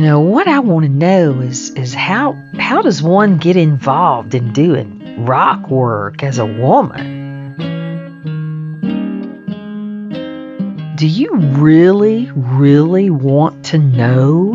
You 0.00 0.06
know, 0.06 0.20
what 0.20 0.48
I 0.48 0.60
want 0.60 0.86
to 0.86 0.88
know 0.88 1.40
is 1.40 1.74
is 1.74 1.92
how 1.92 2.32
how 2.58 2.80
does 2.80 3.02
one 3.02 3.36
get 3.36 3.58
involved 3.58 4.34
in 4.34 4.54
doing 4.54 5.26
rock 5.26 5.68
work 5.68 6.22
as 6.22 6.38
a 6.38 6.46
woman? 6.46 7.54
Do 10.96 11.06
you 11.06 11.34
really, 11.36 12.30
really 12.34 13.10
want 13.10 13.66
to 13.66 13.78
know? 13.78 14.54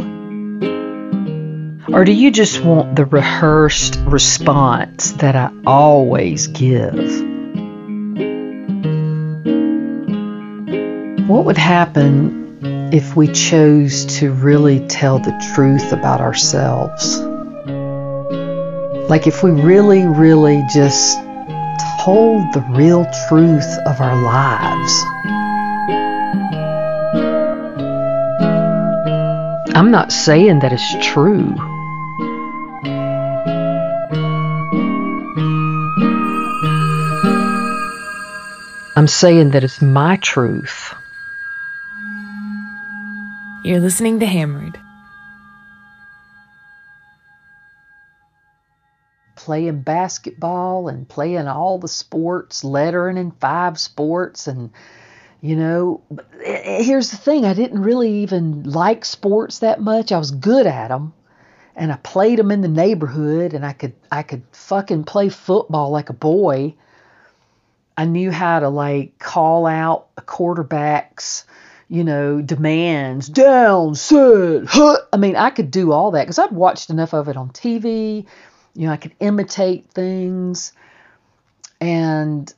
Or 1.94 2.04
do 2.06 2.12
you 2.12 2.32
just 2.32 2.64
want 2.64 2.96
the 2.96 3.06
rehearsed 3.06 3.98
response 3.98 5.12
that 5.12 5.36
I 5.36 5.52
always 5.68 6.48
give? 6.48 6.96
What 11.30 11.46
would 11.46 11.58
happen 11.60 12.45
if 12.94 13.16
we 13.16 13.28
chose 13.28 14.06
to 14.20 14.32
really 14.32 14.86
tell 14.88 15.20
the 15.20 15.32
truth 15.54 15.92
about 15.92 16.22
ourselves. 16.22 17.20
Like 19.10 19.28
if 19.28 19.44
we 19.44 19.52
really, 19.52 20.06
really 20.06 20.64
just 20.74 21.18
told 22.02 22.54
the 22.54 22.64
real 22.70 23.06
truth 23.28 23.78
of 23.88 24.00
our 24.00 24.22
lives. 24.22 25.04
I'm 29.76 29.92
not 29.92 30.12
saying 30.12 30.60
that 30.60 30.72
it's 30.72 31.06
true. 31.06 31.56
I'm 38.98 39.08
saying 39.08 39.50
that 39.52 39.64
it's 39.64 39.82
my 39.82 40.16
truth. 40.18 40.85
You're 43.66 43.80
listening 43.80 44.20
to 44.20 44.28
Hammered. 44.28 44.80
Playing 49.36 49.82
basketball 49.82 50.88
and 50.88 51.10
playing 51.10 51.48
all 51.48 51.80
the 51.80 51.88
sports, 51.88 52.64
lettering 52.64 53.18
in 53.18 53.32
five 53.32 53.80
sports, 53.80 54.46
and 54.46 54.70
you 55.42 55.56
know, 55.56 56.04
eh, 56.46 56.62
eh, 56.64 56.84
here's 56.84 57.10
the 57.10 57.18
thing 57.18 57.44
I 57.44 57.56
didn't 57.56 57.82
really 57.82 58.12
even 58.20 58.66
like 58.66 59.04
sports 59.04 59.58
that 59.60 59.82
much. 59.82 60.12
I 60.12 60.20
was 60.20 60.30
good 60.30 60.68
at 60.68 60.90
them 60.90 61.16
and 61.76 61.92
I 61.92 61.96
played 61.96 62.38
them 62.38 62.52
in 62.52 62.62
the 62.62 62.68
neighborhood 62.68 63.56
and 63.56 63.66
I 63.66 63.74
could 63.74 63.94
I 64.12 64.22
could 64.22 64.44
fucking 64.52 65.06
play 65.06 65.30
football 65.30 65.90
like 65.90 66.12
a 66.12 66.14
boy. 66.14 66.76
I 67.98 68.06
knew 68.06 68.30
how 68.30 68.60
to 68.60 68.70
like 68.70 69.18
call 69.18 69.66
out 69.66 70.16
quarterbacks 70.18 71.46
you 71.88 72.04
know, 72.04 72.42
demands, 72.42 73.30
down, 73.30 73.96
hut. 73.96 75.10
I 75.14 75.18
mean, 75.18 75.36
I 75.36 75.50
could 75.52 75.72
do 75.72 75.92
all 75.92 76.12
that 76.12 76.24
because 76.24 76.40
I'd 76.40 76.52
watched 76.52 76.90
enough 76.90 77.14
of 77.14 77.28
it 77.28 77.38
on 77.38 77.50
TV. 77.50 78.26
You 78.74 78.88
know, 78.88 78.94
I 78.94 78.98
could 78.98 79.14
imitate 79.20 79.90
things. 79.92 80.74
And 81.80 82.52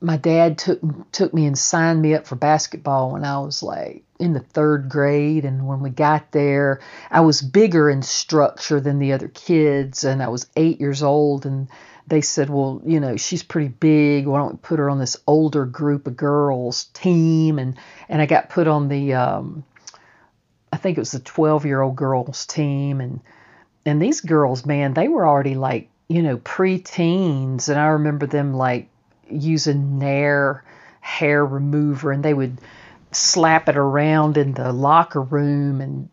my 0.00 0.16
dad 0.16 0.58
took 0.58 0.80
took 1.12 1.32
me 1.34 1.46
and 1.46 1.58
signed 1.58 2.02
me 2.02 2.14
up 2.14 2.26
for 2.26 2.36
basketball 2.36 3.12
when 3.12 3.24
I 3.24 3.38
was 3.38 3.62
like 3.62 4.04
in 4.18 4.32
the 4.32 4.40
third 4.40 4.88
grade. 4.88 5.44
And 5.44 5.66
when 5.66 5.80
we 5.80 5.90
got 5.90 6.30
there, 6.32 6.80
I 7.10 7.20
was 7.20 7.42
bigger 7.42 7.90
in 7.90 8.02
structure 8.02 8.80
than 8.80 8.98
the 8.98 9.12
other 9.12 9.28
kids, 9.28 10.04
and 10.04 10.22
I 10.22 10.28
was 10.28 10.46
eight 10.56 10.80
years 10.80 11.02
old. 11.02 11.44
And 11.46 11.68
they 12.06 12.20
said, 12.20 12.50
well, 12.50 12.80
you 12.84 13.00
know, 13.00 13.16
she's 13.16 13.42
pretty 13.42 13.68
big. 13.68 14.26
Why 14.26 14.38
don't 14.38 14.52
we 14.52 14.58
put 14.58 14.78
her 14.78 14.90
on 14.90 14.98
this 14.98 15.16
older 15.26 15.64
group 15.64 16.06
of 16.06 16.16
girls 16.16 16.84
team? 16.94 17.58
And 17.58 17.78
and 18.08 18.20
I 18.20 18.26
got 18.26 18.50
put 18.50 18.68
on 18.68 18.88
the, 18.88 19.14
um, 19.14 19.64
I 20.72 20.76
think 20.76 20.96
it 20.96 21.00
was 21.00 21.12
the 21.12 21.20
12 21.20 21.66
year 21.66 21.80
old 21.80 21.96
girls 21.96 22.46
team. 22.46 23.00
And 23.00 23.20
and 23.84 24.00
these 24.00 24.20
girls, 24.20 24.66
man, 24.66 24.94
they 24.94 25.08
were 25.08 25.26
already 25.26 25.54
like, 25.54 25.88
you 26.08 26.22
know, 26.22 26.36
pre-teens, 26.36 27.68
and 27.68 27.80
I 27.80 27.86
remember 27.86 28.26
them 28.26 28.54
like 28.54 28.88
using 29.28 29.98
Nair 29.98 30.64
hair 31.00 31.44
remover, 31.44 32.12
and 32.12 32.24
they 32.24 32.34
would 32.34 32.58
slap 33.12 33.68
it 33.68 33.76
around 33.76 34.36
in 34.36 34.54
the 34.54 34.72
locker 34.72 35.20
room 35.20 35.80
and 35.80 36.08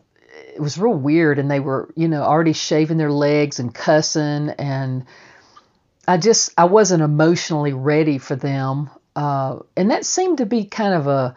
it 0.53 0.61
was 0.61 0.77
real 0.77 0.93
weird 0.93 1.39
and 1.39 1.49
they 1.49 1.61
were 1.61 1.89
you 1.95 2.09
know 2.09 2.21
already 2.21 2.51
shaving 2.51 2.97
their 2.97 3.11
legs 3.11 3.59
and 3.59 3.73
cussing 3.73 4.49
and 4.59 5.05
I 6.07 6.17
just 6.17 6.51
I 6.57 6.65
wasn't 6.65 7.03
emotionally 7.03 7.73
ready 7.73 8.17
for 8.17 8.35
them, 8.35 8.89
uh, 9.15 9.59
and 9.75 9.91
that 9.91 10.05
seemed 10.05 10.39
to 10.39 10.45
be 10.45 10.65
kind 10.65 10.93
of 10.93 11.07
a 11.07 11.35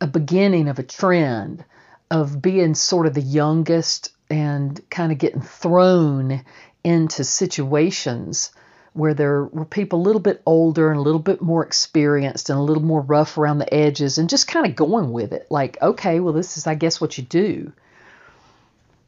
a 0.00 0.06
beginning 0.06 0.68
of 0.68 0.78
a 0.78 0.82
trend 0.82 1.64
of 2.10 2.40
being 2.40 2.74
sort 2.74 3.06
of 3.06 3.14
the 3.14 3.20
youngest 3.20 4.10
and 4.30 4.80
kind 4.90 5.12
of 5.12 5.18
getting 5.18 5.40
thrown 5.40 6.44
into 6.84 7.24
situations 7.24 8.52
where 8.92 9.14
there 9.14 9.44
were 9.44 9.64
people 9.64 10.00
a 10.00 10.02
little 10.02 10.20
bit 10.20 10.40
older 10.46 10.90
and 10.90 10.98
a 10.98 11.02
little 11.02 11.20
bit 11.20 11.42
more 11.42 11.64
experienced 11.64 12.48
and 12.48 12.58
a 12.58 12.62
little 12.62 12.82
more 12.82 13.02
rough 13.02 13.36
around 13.36 13.58
the 13.58 13.74
edges 13.74 14.18
and 14.18 14.30
just 14.30 14.48
kind 14.48 14.66
of 14.66 14.76
going 14.76 15.12
with 15.12 15.32
it. 15.32 15.46
Like 15.50 15.76
okay 15.82 16.20
well 16.20 16.32
this 16.32 16.56
is 16.56 16.66
i 16.66 16.74
guess 16.74 17.00
what 17.00 17.18
you 17.18 17.24
do 17.24 17.72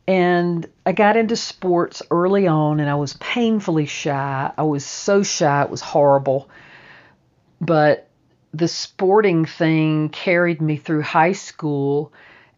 and 0.09 0.67
I 0.87 0.93
got 0.93 1.19
into 1.19 1.37
sports 1.37 2.03
early 2.11 2.47
on 2.47 2.81
and 2.81 2.89
I 2.89 2.95
was 2.95 3.13
painfully 3.13 3.85
shy. 3.85 4.51
I 4.57 4.63
was 4.63 4.85
so 4.87 5.23
shy, 5.23 5.63
it 5.63 5.71
was 5.71 5.83
horrible. 5.83 6.49
But 7.61 8.09
the 8.55 8.69
sporting 8.69 9.45
thing 9.45 10.09
carried 10.09 10.63
me 10.63 10.79
through 10.79 11.03
high 11.03 11.33
school 11.33 12.15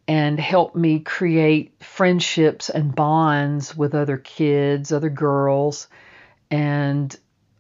and 0.07 0.39
helped 0.39 0.77
me 0.77 1.01
create 1.01 1.75
friendships 1.83 2.71
and 2.71 2.95
bonds 2.95 3.77
with 3.77 3.97
other 3.97 4.17
kids, 4.17 4.93
other 4.93 5.11
girls. 5.11 5.89
And 6.53 7.15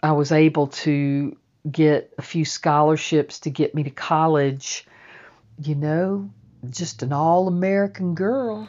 I 0.04 0.12
was 0.12 0.30
able 0.30 0.68
to 0.68 1.36
get 1.68 2.14
a 2.16 2.22
few 2.22 2.44
scholarships 2.44 3.40
to 3.40 3.50
get 3.50 3.74
me 3.74 3.82
to 3.82 3.90
college. 3.90 4.86
You 5.60 5.74
know, 5.74 6.30
just 6.70 7.02
an 7.02 7.12
all 7.12 7.48
American 7.48 8.14
girl. 8.14 8.68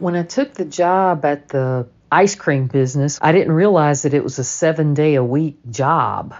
When 0.00 0.16
I 0.16 0.22
took 0.22 0.54
the 0.54 0.64
job 0.64 1.24
at 1.24 1.48
the 1.48 1.86
ice 2.10 2.34
cream 2.34 2.66
business, 2.66 3.18
I 3.20 3.32
didn't 3.32 3.52
realize 3.52 4.02
that 4.02 4.14
it 4.14 4.24
was 4.24 4.38
a 4.38 4.44
seven 4.44 4.94
day 4.94 5.14
a 5.14 5.24
week 5.24 5.58
job. 5.70 6.34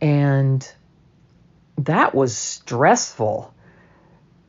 And 0.00 0.66
that 1.78 2.14
was 2.14 2.36
stressful. 2.36 3.52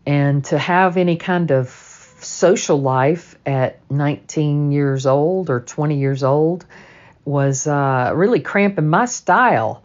And 0.06 0.44
to 0.46 0.58
have 0.58 0.98
any 0.98 1.16
kind 1.16 1.52
of 1.52 1.70
social 2.20 2.82
life 2.82 3.38
at 3.46 3.80
19 3.90 4.72
years 4.72 5.06
old 5.06 5.50
or 5.50 5.62
20 5.62 5.98
years 5.98 6.24
old 6.24 6.66
was 7.24 7.66
uh, 7.66 8.12
really 8.14 8.42
cramping 8.42 8.90
my 8.90 9.06
style. 9.06 9.84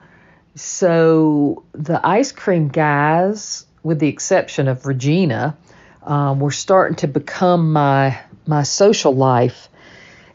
So 0.56 1.64
the 1.72 2.04
ice 2.04 2.32
cream 2.32 2.68
guys, 2.68 3.66
with 3.82 4.00
the 4.00 4.08
exception 4.08 4.68
of 4.68 4.84
Regina, 4.84 5.56
um, 6.02 6.40
were 6.40 6.50
starting 6.50 6.96
to 6.96 7.08
become 7.08 7.72
my 7.72 8.18
my 8.46 8.62
social 8.62 9.14
life. 9.14 9.68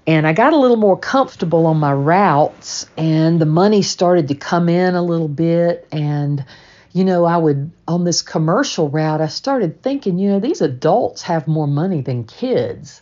And 0.08 0.28
I 0.28 0.34
got 0.34 0.54
a 0.54 0.58
little 0.58 0.78
more 0.78 0.98
comfortable 0.98 1.66
on 1.66 1.78
my 1.78 1.92
routes, 1.92 2.86
and 2.96 3.42
the 3.42 3.48
money 3.48 3.82
started 3.82 4.28
to 4.28 4.36
come 4.36 4.70
in 4.70 4.94
a 4.94 5.02
little 5.02 5.28
bit. 5.28 5.88
And, 5.92 6.46
you 6.92 7.04
know, 7.04 7.26
I 7.26 7.38
would, 7.38 7.72
on 7.88 8.04
this 8.04 8.22
commercial 8.22 8.88
route, 8.88 9.20
I 9.20 9.28
started 9.28 9.82
thinking, 9.82 10.20
you 10.20 10.30
know, 10.30 10.40
these 10.40 10.62
adults 10.62 11.24
have 11.24 11.48
more 11.48 11.68
money 11.68 12.02
than 12.02 12.24
kids. 12.24 13.02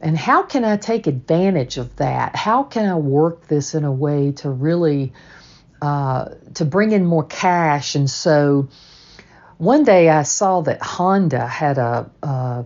And 0.00 0.18
how 0.18 0.42
can 0.42 0.64
I 0.64 0.76
take 0.76 1.06
advantage 1.06 1.78
of 1.78 1.94
that? 1.96 2.34
How 2.34 2.64
can 2.64 2.86
I 2.86 2.96
work 2.96 3.46
this 3.46 3.76
in 3.76 3.84
a 3.84 3.92
way 3.92 4.32
to 4.32 4.50
really, 4.50 5.12
uh, 5.80 6.30
to 6.54 6.64
bring 6.64 6.90
in 6.90 7.04
more 7.04 7.24
cash? 7.24 7.94
And 7.94 8.10
so, 8.10 8.68
one 9.58 9.84
day 9.84 10.08
I 10.08 10.22
saw 10.22 10.60
that 10.62 10.82
Honda 10.82 11.46
had 11.46 11.78
a, 11.78 12.10
a, 12.22 12.64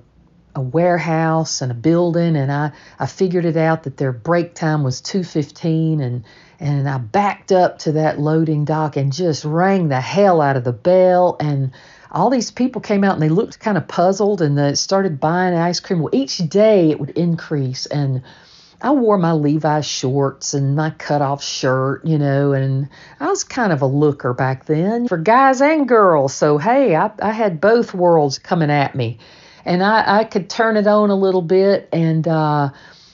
a 0.55 0.61
warehouse 0.61 1.63
and 1.63 1.71
a 1.71 1.75
building, 1.75 2.37
and 2.37 2.51
I, 2.51 2.73
I 2.99 3.07
figured 3.07 3.45
it 3.45 3.57
out 3.57 3.85
that 3.85 3.97
their 3.97 4.13
break 4.13 4.55
time 4.55 4.83
was 4.83 5.01
2:15, 5.01 6.03
and 6.03 6.25
and 6.59 6.89
I 6.89 6.99
backed 6.99 7.53
up 7.53 7.79
to 7.81 7.93
that 7.93 8.19
loading 8.19 8.65
dock 8.65 8.97
and 8.97 9.13
just 9.13 9.45
rang 9.45 9.89
the 9.89 10.01
hell 10.01 10.41
out 10.41 10.57
of 10.57 10.65
the 10.65 10.73
bell, 10.73 11.37
and 11.41 11.73
all 12.11 12.29
these 12.29 12.51
people 12.51 12.81
came 12.81 13.05
out 13.05 13.15
and 13.15 13.23
they 13.23 13.29
looked 13.29 13.61
kind 13.61 13.79
of 13.79 13.87
puzzled, 13.87 14.43
and 14.43 14.59
they 14.59 14.75
started 14.75 15.21
buying 15.21 15.55
ice 15.55 15.81
cream. 15.81 16.01
Well, 16.01 16.15
each 16.15 16.39
day 16.39 16.91
it 16.91 16.99
would 16.99 17.11
increase, 17.11 17.87
and 17.87 18.23
I 18.83 18.93
wore 18.93 19.19
my 19.19 19.33
Levi 19.33 19.81
shorts 19.83 20.55
and 20.55 20.75
my 20.75 20.91
cutoff 20.91 21.43
shirt, 21.43 22.05
you 22.05 22.19
know, 22.19 22.53
and 22.53 22.89
I 23.19 23.27
was 23.27 23.45
kind 23.45 23.73
of 23.73 23.83
a 23.83 23.87
looker 23.87 24.33
back 24.33 24.65
then 24.65 25.09
for 25.09 25.19
guys 25.19 25.61
and 25.61 25.87
girls. 25.87 26.35
So, 26.35 26.59
hey, 26.59 26.97
I, 26.97 27.11
I 27.21 27.33
had 27.33 27.61
both 27.61 27.93
worlds 27.93 28.39
coming 28.39 28.71
at 28.71 28.95
me. 28.95 29.19
And 29.65 29.83
I, 29.83 30.21
I 30.21 30.25
could 30.25 30.49
turn 30.49 30.79
it 30.79 30.87
on 30.87 31.11
a 31.11 31.15
little 31.15 31.43
bit. 31.43 31.91
And 31.93 32.27
uh, 32.27 32.71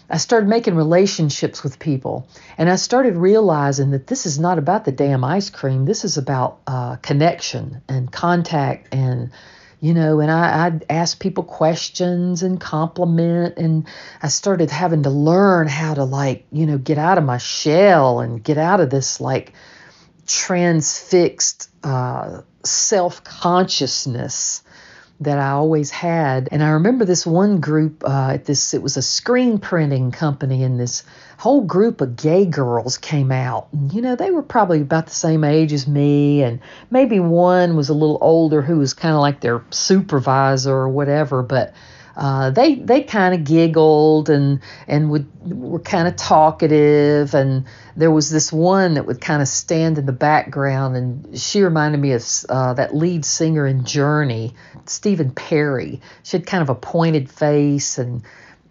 I 0.09 0.19
started 0.19 0.49
making 0.49 0.77
relationships 0.77 1.65
with 1.65 1.81
people, 1.81 2.29
and 2.57 2.71
I 2.71 2.77
started 2.77 3.17
realizing 3.17 3.91
that 3.91 4.07
this 4.07 4.25
is 4.25 4.39
not 4.39 4.57
about 4.57 4.85
the 4.85 4.93
damn 4.93 5.25
ice 5.25 5.51
cream. 5.51 5.85
This 5.85 6.05
is 6.05 6.17
about 6.17 6.61
uh, 6.67 6.97
connection 6.97 7.83
and 7.89 8.11
contact, 8.11 8.95
and 8.95 9.33
you 9.81 9.94
know. 9.94 10.20
And 10.20 10.31
I, 10.31 10.67
I'd 10.67 10.87
ask 10.90 11.19
people 11.19 11.44
questions 11.44 12.43
and 12.43 12.61
compliment, 12.61 13.58
and 13.58 13.87
I 14.23 14.28
started 14.28 14.70
having 14.70 15.02
to 15.05 15.11
learn 15.11 15.69
how 15.69 15.94
to 15.94 16.05
like, 16.05 16.46
you 16.50 16.67
know, 16.67 16.78
get 16.78 16.99
out 16.99 17.19
of 17.19 17.25
my 17.25 17.38
shell 17.38 18.20
and 18.20 18.43
get 18.43 18.58
out 18.58 18.81
of 18.81 18.90
this 18.90 19.20
like 19.20 19.52
transfixed 20.26 21.70
uh, 21.84 22.43
self 22.64 23.23
consciousness 23.25 24.62
that 25.21 25.39
I 25.39 25.51
always 25.51 25.91
had. 25.91 26.49
And 26.53 26.63
I 26.63 26.71
remember 26.71 27.05
this 27.05 27.27
one 27.27 27.61
group 27.61 28.05
uh, 28.05 28.33
at 28.35 28.45
this, 28.45 28.75
it 28.75 28.83
was 28.83 28.97
a 28.97 29.03
screen 29.03 29.59
printing 29.59 30.11
company, 30.11 30.63
and 30.63 30.79
this 30.79 31.05
whole 31.39 31.63
group 31.63 32.01
of 32.01 32.17
gay 32.17 32.45
girls 32.45 32.99
came 32.99 33.33
out. 33.33 33.69
And, 33.73 33.93
you 33.93 34.03
know, 34.03 34.17
they 34.17 34.31
were 34.31 34.43
probably 34.43 34.81
about 34.81 35.07
the 35.07 35.15
same 35.15 35.45
age 35.45 35.73
as 35.73 35.87
me, 35.87 36.43
and 36.43 36.61
maybe 36.91 37.21
one 37.21 37.77
was 37.77 37.89
a 37.89 37.95
little 37.95 38.19
older 38.21 38.63
who 38.63 38.79
was 38.79 38.95
kind 38.95 39.15
of 39.15 39.21
like 39.21 39.41
their 39.41 39.65
supervisor 39.71 40.75
or 40.75 40.89
whatever, 40.89 41.43
but 41.43 41.73
uh, 42.17 42.51
they 42.51 42.77
they 42.77 43.03
kind 43.03 43.35
of 43.35 43.45
giggled 43.45 44.31
and 44.31 44.61
and 44.89 45.11
would 45.11 45.29
were 45.43 45.79
kind 45.79 46.09
of 46.09 46.17
talkative 46.17 47.35
and 47.35 47.67
there 47.95 48.11
was 48.11 48.31
this 48.31 48.51
one 48.51 48.95
that 48.95 49.05
would 49.07 49.21
kind 49.21 49.43
of 49.43 49.49
stand 49.49 49.99
in 49.99 50.07
the 50.07 50.13
background 50.13 50.97
and 50.97 51.39
she 51.39 51.63
reminded 51.63 52.01
me 52.01 52.13
of 52.13 52.27
uh, 52.49 52.73
that 52.75 52.95
lead 52.95 53.25
singer 53.25 53.67
in 53.67 53.85
Journey, 53.85 54.55
Stephen 54.87 55.31
Perry. 55.31 56.01
She 56.23 56.39
had 56.39 56.47
kind 56.47 56.63
of 56.63 56.71
a 56.71 56.75
pointed 56.75 57.31
face 57.31 57.99
and 57.99 58.23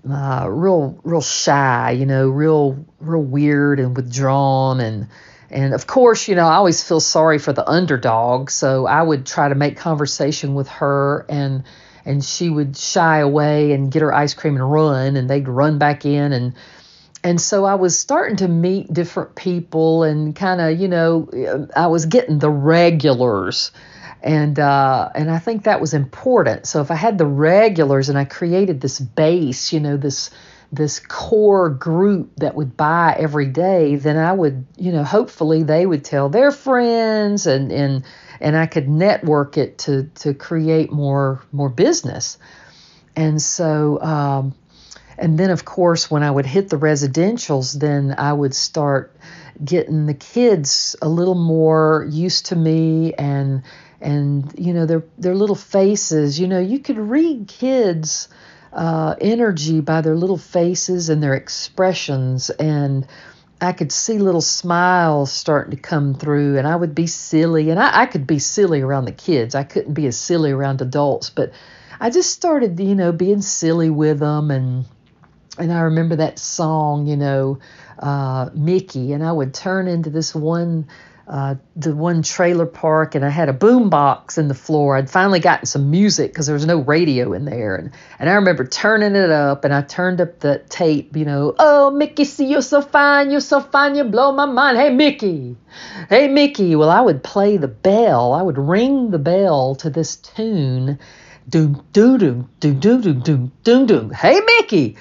uh, 0.10 0.48
real 0.50 1.00
real 1.04 1.22
shy, 1.22 1.92
you 1.92 2.08
know, 2.08 2.28
real 2.30 2.84
real 3.00 3.22
weird 3.22 3.80
and 3.80 3.96
withdrawn 3.96 4.80
and 4.80 5.08
and 5.52 5.76
of 5.76 5.86
course, 5.86 6.28
you 6.28 6.34
know, 6.34 6.48
I 6.48 6.56
always 6.56 6.84
feel 6.84 7.00
sorry 7.00 7.38
for 7.38 7.54
the 7.54 7.70
underdog, 7.70 8.50
so 8.50 8.88
I 8.88 9.04
would 9.04 9.28
try 9.28 9.48
to 9.50 9.56
make 9.56 9.78
conversation 9.78 10.56
with 10.56 10.68
her 10.68 11.28
and 11.30 11.64
and 12.06 12.24
she 12.24 12.50
would 12.50 12.78
shy 12.78 13.20
away 13.20 13.74
and 13.74 13.92
get 13.92 14.02
her 14.02 14.14
ice 14.14 14.34
cream 14.34 14.56
and 14.56 14.72
run 14.72 15.16
and 15.16 15.30
they'd 15.30 15.48
run 15.48 15.78
back 15.78 16.06
in 16.06 16.32
and 16.32 16.54
and 17.24 17.42
so 17.42 17.66
I 17.66 17.74
was 17.74 17.98
starting 17.98 18.38
to 18.38 18.48
meet 18.48 18.94
different 18.94 19.36
people 19.36 20.04
and 20.04 20.36
kind 20.36 20.62
of 20.62 20.80
you 20.80 20.88
know 20.88 21.68
I 21.76 21.88
was 21.88 22.06
getting 22.06 22.40
the 22.40 22.52
regulars 22.52 23.72
and 24.26 24.58
uh, 24.60 25.10
and 25.14 25.30
I 25.30 25.38
think 25.38 25.64
that 25.64 25.80
was 25.80 25.94
important. 25.94 26.66
So 26.66 26.82
if 26.82 26.90
I 26.90 26.96
had 26.96 27.20
the 27.20 27.28
regulars 27.28 28.10
and 28.10 28.18
I 28.18 28.26
created 28.26 28.82
this 28.82 29.00
base, 29.00 29.72
you 29.72 29.80
know, 29.80 29.98
this 29.98 30.32
this 30.72 31.00
core 31.00 31.70
group 31.70 32.32
that 32.38 32.56
would 32.56 32.76
buy 32.76 33.16
every 33.18 33.46
day, 33.46 33.96
then 33.96 34.18
I 34.18 34.34
would, 34.34 34.66
you 34.78 34.92
know, 34.92 35.04
hopefully 35.04 35.62
they 35.62 35.86
would 35.86 36.04
tell 36.04 36.30
their 36.30 36.52
friends 36.52 37.46
and 37.46 37.72
and 37.72 38.04
and 38.40 38.56
I 38.56 38.66
could 38.66 38.90
network 38.90 39.58
it 39.58 39.78
to 39.80 40.04
to 40.16 40.34
create 40.34 40.92
more 40.92 41.42
more 41.52 41.70
business. 41.70 42.38
And 43.16 43.42
so 43.42 44.02
um, 44.02 44.56
and 45.18 45.38
then 45.38 45.50
of 45.50 45.66
course 45.66 46.10
when 46.12 46.24
I 46.24 46.32
would 46.32 46.46
hit 46.46 46.70
the 46.70 46.78
residentials, 46.78 47.80
then 47.80 48.16
I 48.18 48.34
would 48.34 48.56
start 48.56 49.16
getting 49.64 50.06
the 50.06 50.14
kids 50.14 50.96
a 51.02 51.08
little 51.08 51.36
more 51.36 52.06
used 52.10 52.48
to 52.48 52.56
me 52.56 53.14
and 53.14 53.64
and 54.02 54.54
you 54.58 54.74
know 54.74 54.86
their 54.86 55.04
their 55.18 55.36
little 55.36 55.56
faces, 55.56 56.40
you 56.40 56.48
know, 56.48 56.60
you 56.60 56.80
could 56.80 56.98
read 56.98 57.48
kids 57.48 58.28
uh, 58.74 59.16
energy 59.22 59.80
by 59.80 60.02
their 60.02 60.16
little 60.16 60.38
faces 60.38 61.10
and 61.10 61.24
their 61.24 61.34
expressions 61.34 62.50
and 62.50 63.08
I 63.62 63.72
could 63.72 63.92
see 63.92 64.18
little 64.18 64.42
smiles 64.42 65.32
starting 65.32 65.72
to 65.72 65.78
come 65.82 66.14
through, 66.14 66.58
and 66.58 66.68
I 66.68 66.76
would 66.76 66.94
be 66.94 67.08
silly, 67.08 67.70
and 67.70 67.80
I, 67.80 68.02
I, 68.02 68.06
could 68.06 68.28
be 68.28 68.40
silly 68.40 68.82
around 68.82 69.06
the 69.06 69.14
kids. 69.14 69.56
I 69.56 69.64
couldn't 69.64 69.94
be 69.94 70.08
as 70.08 70.18
silly 70.18 70.52
around 70.52 70.82
adults, 70.82 71.30
but 71.30 71.54
I 72.00 72.10
just 72.10 72.32
started, 72.32 72.80
you 72.80 72.96
know, 72.96 73.12
being 73.12 73.42
silly 73.42 73.90
with 73.90 74.20
them, 74.20 74.52
and 74.52 74.86
and 75.58 75.72
I 75.72 75.82
remember 75.82 76.18
that 76.18 76.38
song, 76.38 77.08
you 77.08 77.16
know, 77.16 77.60
uh, 78.00 78.50
Mickey, 78.54 79.14
and 79.14 79.24
I 79.24 79.32
would 79.32 79.54
turn 79.54 79.88
into 79.88 80.10
this 80.10 80.36
one 80.36 80.88
uh, 81.28 81.56
the 81.76 81.96
one 81.96 82.22
trailer 82.22 82.68
park 82.68 83.16
and 83.16 83.26
I 83.26 83.30
had 83.30 83.50
a 83.50 83.54
boom 83.54 83.90
box 83.90 84.38
in 84.38 84.48
the 84.48 84.54
floor. 84.54 84.96
I'd 84.96 85.10
finally 85.10 85.40
gotten 85.40 85.66
some 85.66 85.90
music 85.90 86.32
because 86.32 86.46
there 86.46 86.54
was 86.54 86.68
no 86.68 86.78
radio 86.78 87.34
in 87.34 87.46
there. 87.46 87.76
And, 87.76 87.92
and 88.20 88.30
I 88.30 88.34
remember 88.34 88.66
turning 88.66 89.16
it 89.16 89.32
up 89.32 89.66
and 89.66 89.74
I 89.74 89.82
turned 89.82 90.22
up 90.22 90.40
the 90.40 90.60
tape, 90.70 91.16
you 91.16 91.26
know, 91.26 91.56
oh, 91.58 91.90
Mickey, 91.90 92.26
see, 92.26 92.46
you're 92.46 92.62
so 92.62 92.82
fine, 92.82 93.32
you're 93.32 93.40
so 93.40 93.60
fine, 93.60 93.96
you 93.96 94.04
blow 94.04 94.34
my 94.34 94.46
mind. 94.46 94.78
Hey, 94.78 94.92
Mickey, 94.92 95.56
hey, 96.10 96.28
Mickey. 96.28 96.76
Well, 96.76 96.92
I 96.92 97.02
would 97.02 97.24
play 97.24 97.58
the 97.58 97.68
bell, 97.68 98.34
I 98.34 98.44
would 98.44 98.58
ring 98.60 99.10
the 99.10 99.20
bell 99.20 99.76
to 99.76 99.90
this 99.90 100.18
tune. 100.18 101.00
Doom, 101.48 101.86
doom, 101.92 102.18
doom, 102.18 102.50
doom, 102.60 102.80
doom, 102.80 103.02
doom, 103.02 103.20
doom, 103.22 103.52
doom, 103.64 103.86
doom. 103.86 104.12
Hey, 104.12 104.40
Mickey 104.40 104.98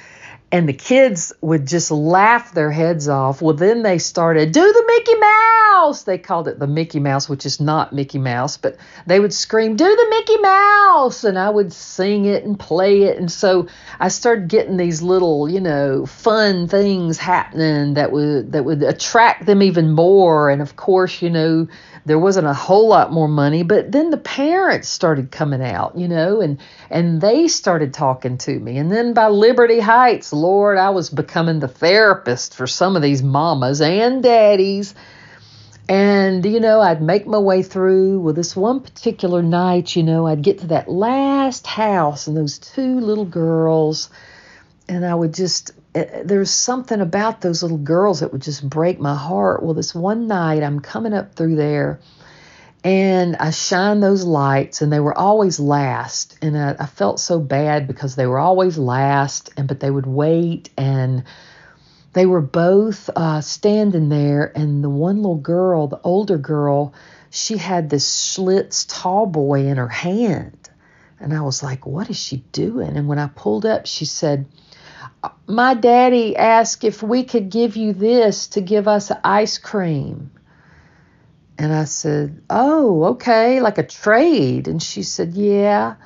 and 0.54 0.68
the 0.68 0.72
kids 0.72 1.32
would 1.40 1.66
just 1.66 1.90
laugh 1.90 2.54
their 2.54 2.70
heads 2.70 3.08
off. 3.08 3.42
Well, 3.42 3.56
then 3.56 3.82
they 3.82 3.98
started, 3.98 4.52
do 4.52 4.62
the 4.62 4.84
Mickey 4.86 5.18
Mouse. 5.18 6.04
They 6.04 6.16
called 6.16 6.46
it 6.46 6.60
the 6.60 6.68
Mickey 6.68 7.00
Mouse, 7.00 7.28
which 7.28 7.44
is 7.44 7.60
not 7.60 7.92
Mickey 7.92 8.18
Mouse, 8.18 8.56
but 8.56 8.76
they 9.04 9.18
would 9.18 9.34
scream, 9.34 9.74
do 9.74 9.84
the 9.84 10.06
Mickey 10.10 10.36
Mouse. 10.36 11.24
And 11.24 11.40
I 11.40 11.50
would 11.50 11.72
sing 11.72 12.26
it 12.26 12.44
and 12.44 12.56
play 12.56 13.02
it. 13.02 13.18
And 13.18 13.32
so 13.32 13.66
I 13.98 14.06
started 14.06 14.46
getting 14.46 14.76
these 14.76 15.02
little, 15.02 15.48
you 15.48 15.60
know, 15.60 16.06
fun 16.06 16.68
things 16.68 17.18
happening 17.18 17.94
that 17.94 18.12
would, 18.12 18.52
that 18.52 18.64
would 18.64 18.84
attract 18.84 19.46
them 19.46 19.60
even 19.60 19.90
more. 19.90 20.50
And 20.50 20.62
of 20.62 20.76
course, 20.76 21.20
you 21.20 21.30
know, 21.30 21.66
there 22.06 22.18
wasn't 22.18 22.46
a 22.46 22.54
whole 22.54 22.88
lot 22.88 23.12
more 23.12 23.28
money 23.28 23.62
but 23.62 23.90
then 23.90 24.10
the 24.10 24.16
parents 24.16 24.88
started 24.88 25.30
coming 25.30 25.62
out 25.62 25.96
you 25.96 26.08
know 26.08 26.40
and 26.40 26.60
and 26.90 27.20
they 27.20 27.48
started 27.48 27.94
talking 27.94 28.36
to 28.36 28.58
me 28.58 28.76
and 28.76 28.92
then 28.92 29.14
by 29.14 29.28
liberty 29.28 29.80
heights 29.80 30.32
lord 30.44 30.76
i 30.76 30.90
was 30.90 31.08
becoming 31.08 31.58
the 31.58 31.68
therapist 31.68 32.54
for 32.54 32.66
some 32.66 32.96
of 32.96 33.02
these 33.02 33.22
mamas 33.22 33.80
and 33.80 34.22
daddies 34.22 34.94
and 35.88 36.44
you 36.44 36.60
know 36.60 36.80
i'd 36.80 37.00
make 37.00 37.26
my 37.26 37.38
way 37.38 37.62
through 37.62 38.20
well 38.20 38.34
this 38.34 38.54
one 38.54 38.80
particular 38.80 39.42
night 39.42 39.96
you 39.96 40.02
know 40.02 40.26
i'd 40.26 40.42
get 40.42 40.58
to 40.58 40.66
that 40.66 40.86
last 40.88 41.66
house 41.66 42.26
and 42.26 42.36
those 42.36 42.58
two 42.58 43.00
little 43.00 43.24
girls 43.24 44.10
and 44.86 45.06
i 45.06 45.14
would 45.14 45.32
just 45.32 45.72
uh, 45.94 46.04
there's 46.24 46.50
something 46.50 47.00
about 47.00 47.40
those 47.40 47.62
little 47.62 47.78
girls 47.78 48.20
that 48.20 48.32
would 48.32 48.42
just 48.42 48.68
break 48.68 48.98
my 48.98 49.14
heart. 49.14 49.62
Well, 49.62 49.74
this 49.74 49.94
one 49.94 50.26
night 50.26 50.62
I'm 50.62 50.80
coming 50.80 51.14
up 51.14 51.36
through 51.36 51.54
there 51.54 52.00
and 52.84 53.36
I 53.36 53.50
shine 53.50 54.00
those 54.00 54.24
lights 54.24 54.82
and 54.82 54.92
they 54.92 55.00
were 55.00 55.16
always 55.16 55.58
last. 55.58 56.36
And 56.42 56.56
I, 56.56 56.76
I 56.78 56.86
felt 56.86 57.18
so 57.18 57.40
bad 57.40 57.86
because 57.86 58.14
they 58.14 58.26
were 58.26 58.38
always 58.38 58.76
last 58.76 59.50
and 59.56 59.66
but 59.66 59.80
they 59.80 59.90
would 59.90 60.06
wait 60.06 60.68
and 60.76 61.24
they 62.12 62.26
were 62.26 62.42
both 62.42 63.08
uh, 63.16 63.40
standing 63.40 64.10
there 64.10 64.52
and 64.54 64.84
the 64.84 64.90
one 64.90 65.16
little 65.16 65.36
girl, 65.36 65.88
the 65.88 66.00
older 66.04 66.36
girl, 66.36 66.92
she 67.30 67.56
had 67.56 67.88
this 67.88 68.06
Schlitz 68.06 68.84
tall 68.86 69.26
boy 69.26 69.66
in 69.66 69.78
her 69.78 69.88
hand. 69.88 70.68
And 71.18 71.32
I 71.32 71.40
was 71.40 71.62
like, 71.62 71.86
what 71.86 72.10
is 72.10 72.18
she 72.18 72.44
doing? 72.52 72.98
And 72.98 73.08
when 73.08 73.18
I 73.18 73.28
pulled 73.28 73.64
up, 73.64 73.86
she 73.86 74.04
said, 74.04 74.46
my 75.46 75.72
daddy 75.72 76.36
asked 76.36 76.84
if 76.84 77.02
we 77.02 77.24
could 77.24 77.48
give 77.48 77.76
you 77.76 77.94
this 77.94 78.48
to 78.48 78.60
give 78.60 78.86
us 78.86 79.10
ice 79.24 79.56
cream. 79.56 80.30
And 81.58 81.72
I 81.72 81.84
said, 81.84 82.42
Oh, 82.50 83.04
okay, 83.04 83.60
like 83.60 83.78
a 83.78 83.86
trade. 83.86 84.68
And 84.68 84.82
she 84.82 85.02
said, 85.02 85.34
Yeah. 85.34 85.96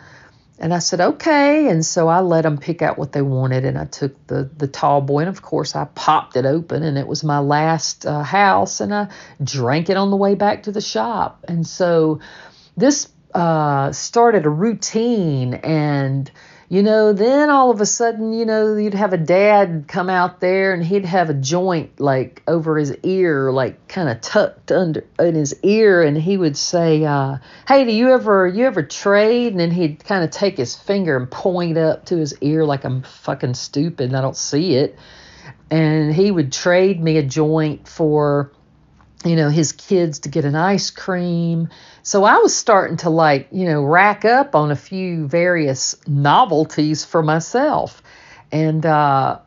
And 0.58 0.74
I 0.74 0.80
said, 0.80 1.00
Okay. 1.00 1.68
And 1.68 1.84
so 1.84 2.08
I 2.08 2.20
let 2.20 2.42
them 2.42 2.58
pick 2.58 2.82
out 2.82 2.98
what 2.98 3.12
they 3.12 3.22
wanted. 3.22 3.64
And 3.64 3.78
I 3.78 3.84
took 3.84 4.26
the, 4.26 4.50
the 4.56 4.68
tall 4.68 5.00
boy. 5.00 5.20
And 5.20 5.28
of 5.28 5.42
course, 5.42 5.74
I 5.74 5.84
popped 5.86 6.36
it 6.36 6.44
open. 6.44 6.82
And 6.82 6.98
it 6.98 7.06
was 7.06 7.24
my 7.24 7.38
last 7.38 8.04
uh, 8.04 8.22
house. 8.22 8.80
And 8.80 8.94
I 8.94 9.08
drank 9.42 9.88
it 9.88 9.96
on 9.96 10.10
the 10.10 10.16
way 10.16 10.34
back 10.34 10.64
to 10.64 10.72
the 10.72 10.80
shop. 10.80 11.44
And 11.48 11.66
so 11.66 12.20
this 12.76 13.08
uh, 13.34 13.92
started 13.92 14.44
a 14.44 14.50
routine. 14.50 15.54
And 15.54 16.30
you 16.70 16.82
know, 16.82 17.14
then 17.14 17.48
all 17.48 17.70
of 17.70 17.80
a 17.80 17.86
sudden, 17.86 18.34
you 18.34 18.44
know, 18.44 18.76
you'd 18.76 18.92
have 18.92 19.14
a 19.14 19.18
dad 19.18 19.86
come 19.88 20.10
out 20.10 20.40
there 20.40 20.74
and 20.74 20.84
he'd 20.84 21.06
have 21.06 21.30
a 21.30 21.34
joint 21.34 21.98
like 21.98 22.42
over 22.46 22.76
his 22.76 22.94
ear, 23.02 23.50
like 23.50 23.88
kind 23.88 24.10
of 24.10 24.20
tucked 24.20 24.70
under 24.70 25.06
in 25.18 25.34
his 25.34 25.58
ear, 25.62 26.02
and 26.02 26.18
he 26.18 26.36
would 26.36 26.58
say, 26.58 27.04
uh, 27.06 27.38
"Hey, 27.66 27.86
do 27.86 27.92
you 27.92 28.10
ever 28.10 28.46
you 28.46 28.66
ever 28.66 28.82
trade?" 28.82 29.52
And 29.52 29.60
then 29.60 29.70
he'd 29.70 30.04
kind 30.04 30.22
of 30.22 30.30
take 30.30 30.58
his 30.58 30.76
finger 30.76 31.16
and 31.16 31.30
point 31.30 31.78
up 31.78 32.04
to 32.06 32.18
his 32.18 32.36
ear 32.42 32.64
like 32.66 32.84
I'm 32.84 33.02
fucking 33.02 33.54
stupid 33.54 34.12
I 34.12 34.20
don't 34.20 34.36
see 34.36 34.74
it, 34.74 34.98
and 35.70 36.14
he 36.14 36.30
would 36.30 36.52
trade 36.52 37.02
me 37.02 37.16
a 37.16 37.22
joint 37.22 37.88
for 37.88 38.52
you 39.24 39.36
know, 39.36 39.48
his 39.48 39.72
kids 39.72 40.20
to 40.20 40.28
get 40.28 40.44
an 40.44 40.54
ice 40.54 40.90
cream. 40.90 41.68
So 42.02 42.24
I 42.24 42.36
was 42.38 42.56
starting 42.56 42.98
to 42.98 43.10
like, 43.10 43.48
you 43.50 43.66
know, 43.66 43.82
rack 43.82 44.24
up 44.24 44.54
on 44.54 44.70
a 44.70 44.76
few 44.76 45.26
various 45.26 45.96
novelties 46.06 47.04
for 47.04 47.22
myself. 47.22 48.02
And 48.52 48.84
uh 48.86 49.40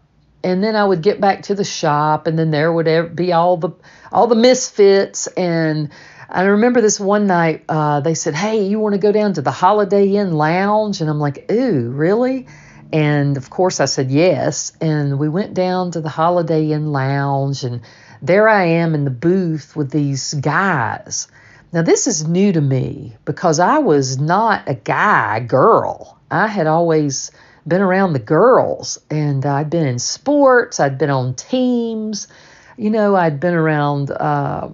and 0.43 0.63
then 0.63 0.75
I 0.75 0.83
would 0.83 1.01
get 1.01 1.21
back 1.21 1.43
to 1.43 1.55
the 1.55 1.63
shop, 1.63 2.27
and 2.27 2.37
then 2.37 2.51
there 2.51 2.71
would 2.71 3.15
be 3.15 3.33
all 3.33 3.57
the 3.57 3.71
all 4.11 4.27
the 4.27 4.35
misfits. 4.35 5.27
And 5.27 5.89
I 6.29 6.43
remember 6.43 6.81
this 6.81 6.99
one 6.99 7.27
night 7.27 7.63
uh, 7.69 7.99
they 7.99 8.15
said, 8.15 8.33
"Hey, 8.33 8.63
you 8.63 8.79
want 8.79 8.93
to 8.93 8.99
go 8.99 9.11
down 9.11 9.33
to 9.33 9.41
the 9.41 9.51
Holiday 9.51 10.15
Inn 10.15 10.33
Lounge?" 10.33 11.01
And 11.01 11.09
I'm 11.09 11.19
like, 11.19 11.51
"Ooh, 11.51 11.89
really?" 11.89 12.47
And 12.91 13.37
of 13.37 13.49
course, 13.49 13.79
I 13.79 13.85
said 13.85 14.11
yes. 14.11 14.73
And 14.81 15.17
we 15.17 15.29
went 15.29 15.53
down 15.53 15.91
to 15.91 16.01
the 16.01 16.09
Holiday 16.09 16.71
Inn 16.71 16.91
Lounge, 16.91 17.63
and 17.63 17.81
there 18.21 18.47
I 18.47 18.65
am 18.65 18.93
in 18.93 19.03
the 19.03 19.11
booth 19.11 19.75
with 19.75 19.91
these 19.91 20.33
guys. 20.35 21.27
Now, 21.73 21.81
this 21.81 22.05
is 22.05 22.27
new 22.27 22.51
to 22.51 22.61
me 22.61 23.15
because 23.25 23.59
I 23.59 23.79
was 23.79 24.19
not 24.19 24.67
a 24.67 24.75
guy 24.75 25.39
girl. 25.39 26.19
I 26.29 26.47
had 26.47 26.67
always 26.67 27.31
been 27.67 27.81
around 27.81 28.13
the 28.13 28.19
girls 28.19 28.99
and 29.09 29.45
I'd 29.45 29.69
been 29.69 29.87
in 29.87 29.99
sports, 29.99 30.79
I'd 30.79 30.97
been 30.97 31.09
on 31.09 31.35
teams, 31.35 32.27
you 32.77 32.89
know, 32.89 33.15
I'd 33.15 33.39
been 33.39 33.53
around 33.53 34.11
uh, 34.11 34.69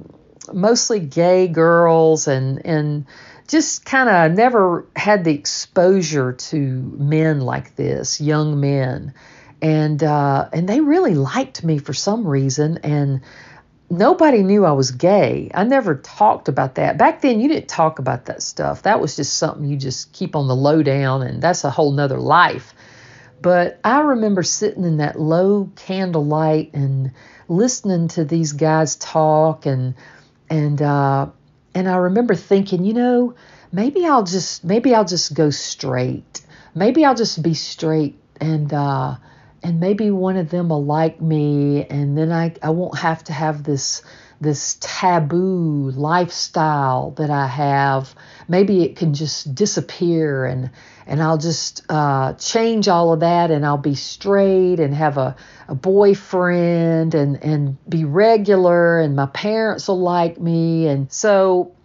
mostly 0.54 1.00
gay 1.00 1.48
girls 1.48 2.28
and, 2.28 2.66
and 2.66 3.06
just 3.48 3.86
kind 3.86 4.10
of 4.10 4.38
never 4.38 4.86
had 4.96 5.24
the 5.24 5.34
exposure 5.34 6.34
to 6.34 6.58
men 6.98 7.42
like 7.42 7.76
this, 7.76 8.20
young 8.20 8.60
men. 8.60 9.14
And 9.62 10.04
uh, 10.04 10.50
and 10.54 10.70
they 10.70 10.82
really 10.82 11.16
liked 11.16 11.64
me 11.64 11.80
for 11.80 11.94
some 11.94 12.28
reason, 12.28 12.78
and 12.84 13.22
nobody 13.90 14.44
knew 14.44 14.66
I 14.66 14.74
was 14.74 14.92
gay. 14.92 15.50
I 15.54 15.64
never 15.64 15.96
talked 15.96 16.48
about 16.48 16.76
that. 16.76 16.98
Back 16.98 17.22
then, 17.22 17.40
you 17.40 17.48
didn't 17.48 17.68
talk 17.68 17.98
about 17.98 18.26
that 18.26 18.44
stuff. 18.44 18.84
That 18.84 19.00
was 19.00 19.16
just 19.16 19.34
something 19.34 19.68
you 19.68 19.76
just 19.76 20.14
keep 20.14 20.36
on 20.36 20.48
the 20.48 20.56
low 20.56 20.84
down, 20.84 21.24
and 21.24 21.42
that's 21.42 21.64
a 21.64 21.72
whole 21.72 21.92
nother 21.92 22.20
life. 22.20 22.76
But 23.42 23.80
I 23.84 24.00
remember 24.02 24.44
sitting 24.44 24.84
in 24.84 24.98
that 24.98 25.20
low 25.20 25.72
candlelight 25.76 26.74
and 26.74 27.12
listening 27.48 28.10
to 28.10 28.26
these 28.26 28.54
guys 28.54 28.96
talk, 28.96 29.66
and 29.66 29.96
and 30.52 30.80
uh, 30.80 31.30
and 31.74 31.90
I 31.90 31.96
remember 31.96 32.36
thinking, 32.36 32.86
you 32.86 32.94
know, 32.94 33.36
maybe 33.72 34.06
I'll 34.06 34.24
just 34.24 34.64
maybe 34.64 34.94
I'll 34.94 35.06
just 35.06 35.34
go 35.34 35.50
straight. 35.50 36.42
Maybe 36.76 37.06
I'll 37.06 37.16
just 37.16 37.42
be 37.42 37.56
straight 37.56 38.20
and 38.40 38.72
uh, 38.74 39.16
and 39.64 39.80
maybe 39.80 40.12
one 40.12 40.38
of 40.38 40.50
them 40.50 40.70
will 40.70 40.84
like 40.84 41.22
me 41.22 41.86
and 41.86 42.18
then 42.18 42.32
I, 42.32 42.54
I 42.62 42.70
won't 42.70 42.98
have 43.00 43.24
to 43.26 43.34
have 43.34 43.64
this 43.64 44.02
this 44.40 44.78
taboo 44.80 45.92
lifestyle 45.96 47.12
that 47.18 47.32
I 47.32 47.48
have. 47.48 48.14
Maybe 48.48 48.84
it 48.84 48.96
can 48.96 49.14
just 49.14 49.56
disappear 49.56 50.46
and 50.46 50.70
and 51.08 51.24
I'll 51.24 51.38
just 51.38 51.84
uh, 51.90 52.34
change 52.34 52.88
all 52.88 53.14
of 53.14 53.22
that 53.22 53.50
and 53.50 53.66
I'll 53.66 53.78
be 53.78 53.96
straight 53.96 54.80
and 54.80 54.94
have 54.94 55.18
a, 55.18 55.38
a 55.70 55.74
boyfriend 55.74 57.16
and, 57.16 57.42
and 57.42 57.78
be 57.90 58.04
regular 58.04 59.00
and 59.00 59.16
my 59.16 59.28
parents 59.28 59.88
will 59.88 60.02
like 60.02 60.38
me. 60.38 60.88
And 60.88 61.10
so 61.12 61.77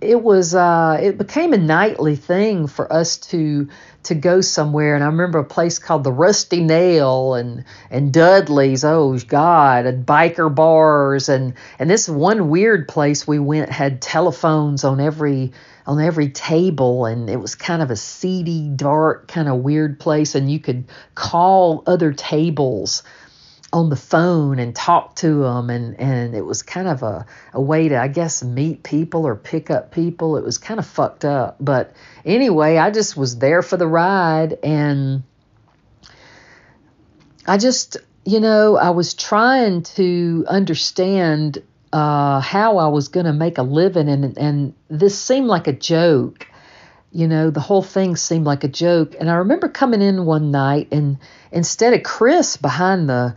it 0.00 0.22
was 0.22 0.54
uh, 0.54 0.98
it 1.00 1.16
became 1.16 1.52
a 1.52 1.58
nightly 1.58 2.16
thing 2.16 2.66
for 2.66 2.92
us 2.92 3.16
to 3.16 3.68
to 4.04 4.14
go 4.14 4.40
somewhere. 4.40 4.94
And 4.94 5.02
I 5.02 5.08
remember 5.08 5.38
a 5.38 5.44
place 5.44 5.78
called 5.78 6.04
the 6.04 6.12
Rusty 6.12 6.62
Nail 6.62 7.34
and 7.34 7.64
and 7.90 8.12
Dudley's. 8.12 8.84
Oh 8.84 9.18
god 9.18 9.86
and 9.86 10.04
biker 10.04 10.54
bars. 10.54 11.28
And 11.28 11.54
and 11.78 11.88
this 11.88 12.08
one 12.08 12.50
weird 12.50 12.88
place 12.88 13.26
we 13.26 13.38
went 13.38 13.70
had 13.70 14.02
telephones 14.02 14.84
on 14.84 15.00
every 15.00 15.52
on 15.86 16.00
every 16.00 16.28
table. 16.28 17.06
And 17.06 17.30
it 17.30 17.40
was 17.40 17.54
kind 17.54 17.80
of 17.80 17.90
a 17.90 17.96
seedy 17.96 18.68
dark 18.68 19.28
kind 19.28 19.48
of 19.48 19.56
weird 19.58 19.98
place. 19.98 20.34
And 20.34 20.50
you 20.50 20.60
could 20.60 20.84
call 21.14 21.82
other 21.86 22.12
tables 22.12 23.02
on 23.76 23.90
the 23.90 23.96
phone 23.96 24.58
and 24.58 24.74
talk 24.74 25.14
to 25.16 25.42
them 25.42 25.68
and 25.68 26.00
and 26.00 26.34
it 26.34 26.40
was 26.40 26.62
kind 26.62 26.88
of 26.88 27.02
a, 27.02 27.26
a 27.52 27.60
way 27.60 27.88
to 27.90 28.00
I 28.00 28.08
guess 28.08 28.42
meet 28.42 28.82
people 28.82 29.26
or 29.26 29.36
pick 29.36 29.70
up 29.70 29.92
people. 29.92 30.38
It 30.38 30.44
was 30.44 30.56
kind 30.56 30.80
of 30.80 30.86
fucked 30.86 31.26
up. 31.26 31.56
But 31.60 31.92
anyway, 32.24 32.78
I 32.78 32.90
just 32.90 33.18
was 33.18 33.38
there 33.38 33.60
for 33.60 33.76
the 33.76 33.86
ride 33.86 34.58
and 34.62 35.22
I 37.46 37.58
just 37.58 37.98
you 38.24 38.40
know, 38.40 38.76
I 38.76 38.90
was 38.90 39.12
trying 39.12 39.82
to 39.82 40.46
understand 40.48 41.62
uh, 41.92 42.40
how 42.40 42.78
I 42.78 42.88
was 42.88 43.08
going 43.08 43.26
to 43.26 43.32
make 43.32 43.58
a 43.58 43.62
living 43.62 44.08
and 44.08 44.38
and 44.38 44.74
this 44.88 45.20
seemed 45.20 45.48
like 45.48 45.66
a 45.66 45.72
joke. 45.74 46.46
You 47.12 47.28
know, 47.28 47.50
the 47.50 47.60
whole 47.60 47.82
thing 47.82 48.16
seemed 48.16 48.46
like 48.46 48.64
a 48.64 48.68
joke. 48.68 49.14
And 49.20 49.30
I 49.30 49.34
remember 49.34 49.68
coming 49.68 50.00
in 50.00 50.24
one 50.24 50.50
night 50.50 50.88
and 50.92 51.18
instead 51.52 51.92
of 51.92 52.02
Chris 52.02 52.56
behind 52.56 53.08
the 53.08 53.36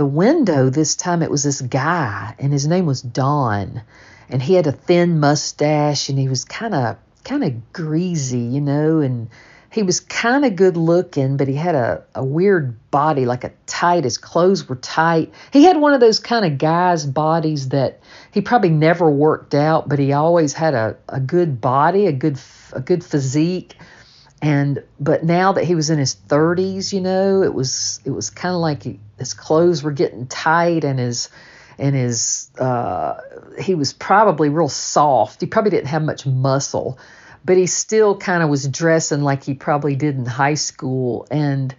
the 0.00 0.06
window 0.06 0.70
this 0.70 0.96
time 0.96 1.22
it 1.22 1.30
was 1.30 1.42
this 1.42 1.60
guy 1.60 2.34
and 2.38 2.54
his 2.54 2.66
name 2.66 2.86
was 2.86 3.02
Don 3.02 3.82
and 4.30 4.42
he 4.42 4.54
had 4.54 4.66
a 4.66 4.72
thin 4.72 5.20
mustache 5.20 6.08
and 6.08 6.18
he 6.18 6.26
was 6.26 6.46
kind 6.46 6.74
of 6.74 6.96
kind 7.22 7.44
of 7.44 7.70
greasy, 7.74 8.38
you 8.38 8.62
know, 8.62 9.00
and 9.00 9.28
he 9.70 9.82
was 9.82 10.00
kind 10.00 10.46
of 10.46 10.56
good 10.56 10.78
looking, 10.78 11.36
but 11.36 11.48
he 11.48 11.54
had 11.54 11.74
a, 11.74 12.02
a 12.14 12.24
weird 12.24 12.90
body, 12.90 13.26
like 13.26 13.44
a 13.44 13.52
tight, 13.66 14.04
his 14.04 14.16
clothes 14.16 14.66
were 14.66 14.76
tight. 14.76 15.34
He 15.52 15.64
had 15.64 15.76
one 15.76 15.92
of 15.92 16.00
those 16.00 16.18
kind 16.18 16.46
of 16.46 16.56
guys' 16.56 17.04
bodies 17.04 17.68
that 17.68 18.00
he 18.32 18.40
probably 18.40 18.70
never 18.70 19.10
worked 19.10 19.54
out, 19.54 19.86
but 19.86 19.98
he 19.98 20.14
always 20.14 20.54
had 20.54 20.72
a, 20.72 20.96
a 21.10 21.20
good 21.20 21.60
body, 21.60 22.06
a 22.06 22.12
good 22.12 22.40
a 22.72 22.80
good 22.80 23.04
physique 23.04 23.76
and 24.42 24.82
but 24.98 25.24
now 25.24 25.52
that 25.52 25.64
he 25.64 25.74
was 25.74 25.90
in 25.90 25.98
his 25.98 26.16
30s 26.28 26.92
you 26.92 27.00
know 27.00 27.42
it 27.42 27.52
was 27.52 28.00
it 28.04 28.10
was 28.10 28.30
kind 28.30 28.54
of 28.54 28.60
like 28.60 28.82
he, 28.82 28.98
his 29.18 29.34
clothes 29.34 29.82
were 29.82 29.92
getting 29.92 30.26
tight 30.26 30.84
and 30.84 30.98
his 30.98 31.28
and 31.78 31.94
his 31.94 32.50
uh, 32.58 33.18
he 33.58 33.74
was 33.74 33.94
probably 33.94 34.50
real 34.50 34.68
soft. 34.68 35.40
He 35.40 35.46
probably 35.46 35.70
didn't 35.70 35.86
have 35.86 36.02
much 36.02 36.26
muscle 36.26 36.98
but 37.44 37.56
he 37.56 37.66
still 37.66 38.16
kind 38.16 38.42
of 38.42 38.48
was 38.48 38.68
dressing 38.68 39.22
like 39.22 39.44
he 39.44 39.54
probably 39.54 39.96
did 39.96 40.16
in 40.16 40.26
high 40.26 40.54
school. 40.54 41.26
And 41.30 41.74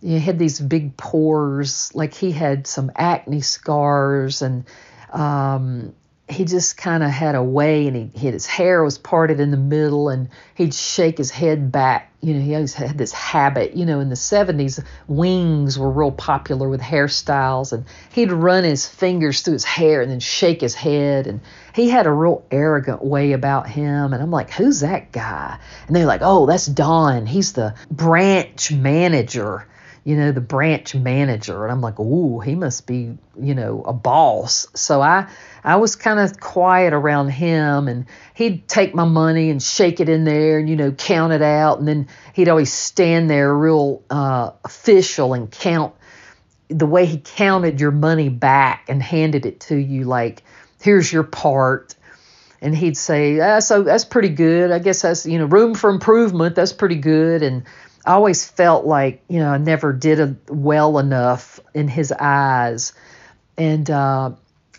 he 0.00 0.18
had 0.18 0.38
these 0.38 0.60
big 0.60 0.96
pores 0.96 1.94
like 1.94 2.14
he 2.14 2.32
had 2.32 2.66
some 2.66 2.90
acne 2.96 3.40
scars 3.40 4.42
and 4.42 4.64
um, 5.12 5.94
he 6.28 6.44
just 6.44 6.76
kind 6.76 7.04
of 7.04 7.10
had 7.10 7.36
a 7.36 7.42
way 7.42 7.86
and 7.86 8.12
he, 8.12 8.18
his 8.18 8.46
hair 8.46 8.82
was 8.82 8.98
parted 8.98 9.38
in 9.38 9.52
the 9.52 9.56
middle 9.56 10.08
and 10.08 10.28
he'd 10.54 10.74
shake 10.74 11.18
his 11.18 11.30
head 11.30 11.70
back. 11.70 12.12
You 12.20 12.34
know 12.34 12.40
he 12.40 12.54
always 12.56 12.74
had 12.74 12.98
this 12.98 13.12
habit 13.12 13.76
you 13.76 13.86
know 13.86 14.00
in 14.00 14.08
the 14.08 14.16
70s 14.16 14.82
wings 15.06 15.78
were 15.78 15.90
real 15.90 16.10
popular 16.10 16.68
with 16.68 16.80
hairstyles 16.80 17.72
and 17.72 17.84
he'd 18.10 18.32
run 18.32 18.64
his 18.64 18.84
fingers 18.84 19.42
through 19.42 19.52
his 19.52 19.64
hair 19.64 20.02
and 20.02 20.10
then 20.10 20.18
shake 20.18 20.60
his 20.60 20.74
head 20.74 21.28
and 21.28 21.40
he 21.72 21.88
had 21.88 22.06
a 22.06 22.12
real 22.12 22.44
arrogant 22.50 23.04
way 23.04 23.30
about 23.30 23.68
him 23.68 24.12
and 24.12 24.20
i'm 24.20 24.32
like 24.32 24.50
who's 24.50 24.80
that 24.80 25.12
guy? 25.12 25.56
And 25.86 25.94
they're 25.94 26.06
like 26.06 26.22
oh 26.24 26.46
that's 26.46 26.66
don. 26.66 27.26
He's 27.26 27.52
the 27.52 27.76
branch 27.88 28.72
manager 28.72 29.68
you 30.06 30.14
know, 30.14 30.30
the 30.30 30.40
branch 30.40 30.94
manager. 30.94 31.64
And 31.64 31.72
I'm 31.72 31.80
like, 31.80 31.98
ooh, 31.98 32.38
he 32.38 32.54
must 32.54 32.86
be, 32.86 33.18
you 33.40 33.54
know, 33.56 33.82
a 33.84 33.92
boss. 33.92 34.68
So 34.72 35.02
I 35.02 35.28
I 35.64 35.76
was 35.76 35.96
kind 35.96 36.20
of 36.20 36.38
quiet 36.38 36.92
around 36.92 37.30
him 37.30 37.88
and 37.88 38.06
he'd 38.32 38.68
take 38.68 38.94
my 38.94 39.04
money 39.04 39.50
and 39.50 39.60
shake 39.60 39.98
it 39.98 40.08
in 40.08 40.22
there 40.22 40.60
and, 40.60 40.70
you 40.70 40.76
know, 40.76 40.92
count 40.92 41.32
it 41.32 41.42
out. 41.42 41.80
And 41.80 41.88
then 41.88 42.06
he'd 42.34 42.48
always 42.48 42.72
stand 42.72 43.28
there 43.28 43.52
real 43.52 44.00
uh, 44.08 44.52
official 44.64 45.34
and 45.34 45.50
count 45.50 45.92
the 46.68 46.86
way 46.86 47.04
he 47.06 47.18
counted 47.18 47.80
your 47.80 47.90
money 47.90 48.28
back 48.28 48.88
and 48.88 49.02
handed 49.02 49.44
it 49.44 49.58
to 49.62 49.76
you 49.76 50.04
like, 50.04 50.44
here's 50.80 51.12
your 51.12 51.24
part 51.24 51.96
and 52.62 52.76
he'd 52.76 52.96
say, 52.96 53.38
ah, 53.40 53.58
"So 53.58 53.82
that's 53.82 54.04
pretty 54.04 54.30
good. 54.30 54.70
I 54.70 54.78
guess 54.78 55.02
that's 55.02 55.26
you 55.26 55.38
know 55.38 55.44
room 55.44 55.74
for 55.74 55.90
improvement. 55.90 56.54
That's 56.54 56.72
pretty 56.72 56.96
good." 56.96 57.42
And 57.42 57.64
I 58.06 58.12
always 58.12 58.48
felt 58.48 58.86
like 58.86 59.22
you 59.28 59.40
know 59.40 59.50
I 59.50 59.58
never 59.58 59.92
did 59.92 60.20
a, 60.20 60.36
well 60.48 60.98
enough 60.98 61.60
in 61.74 61.88
his 61.88 62.12
eyes, 62.12 62.92
and 63.58 63.90
uh, 63.90 64.32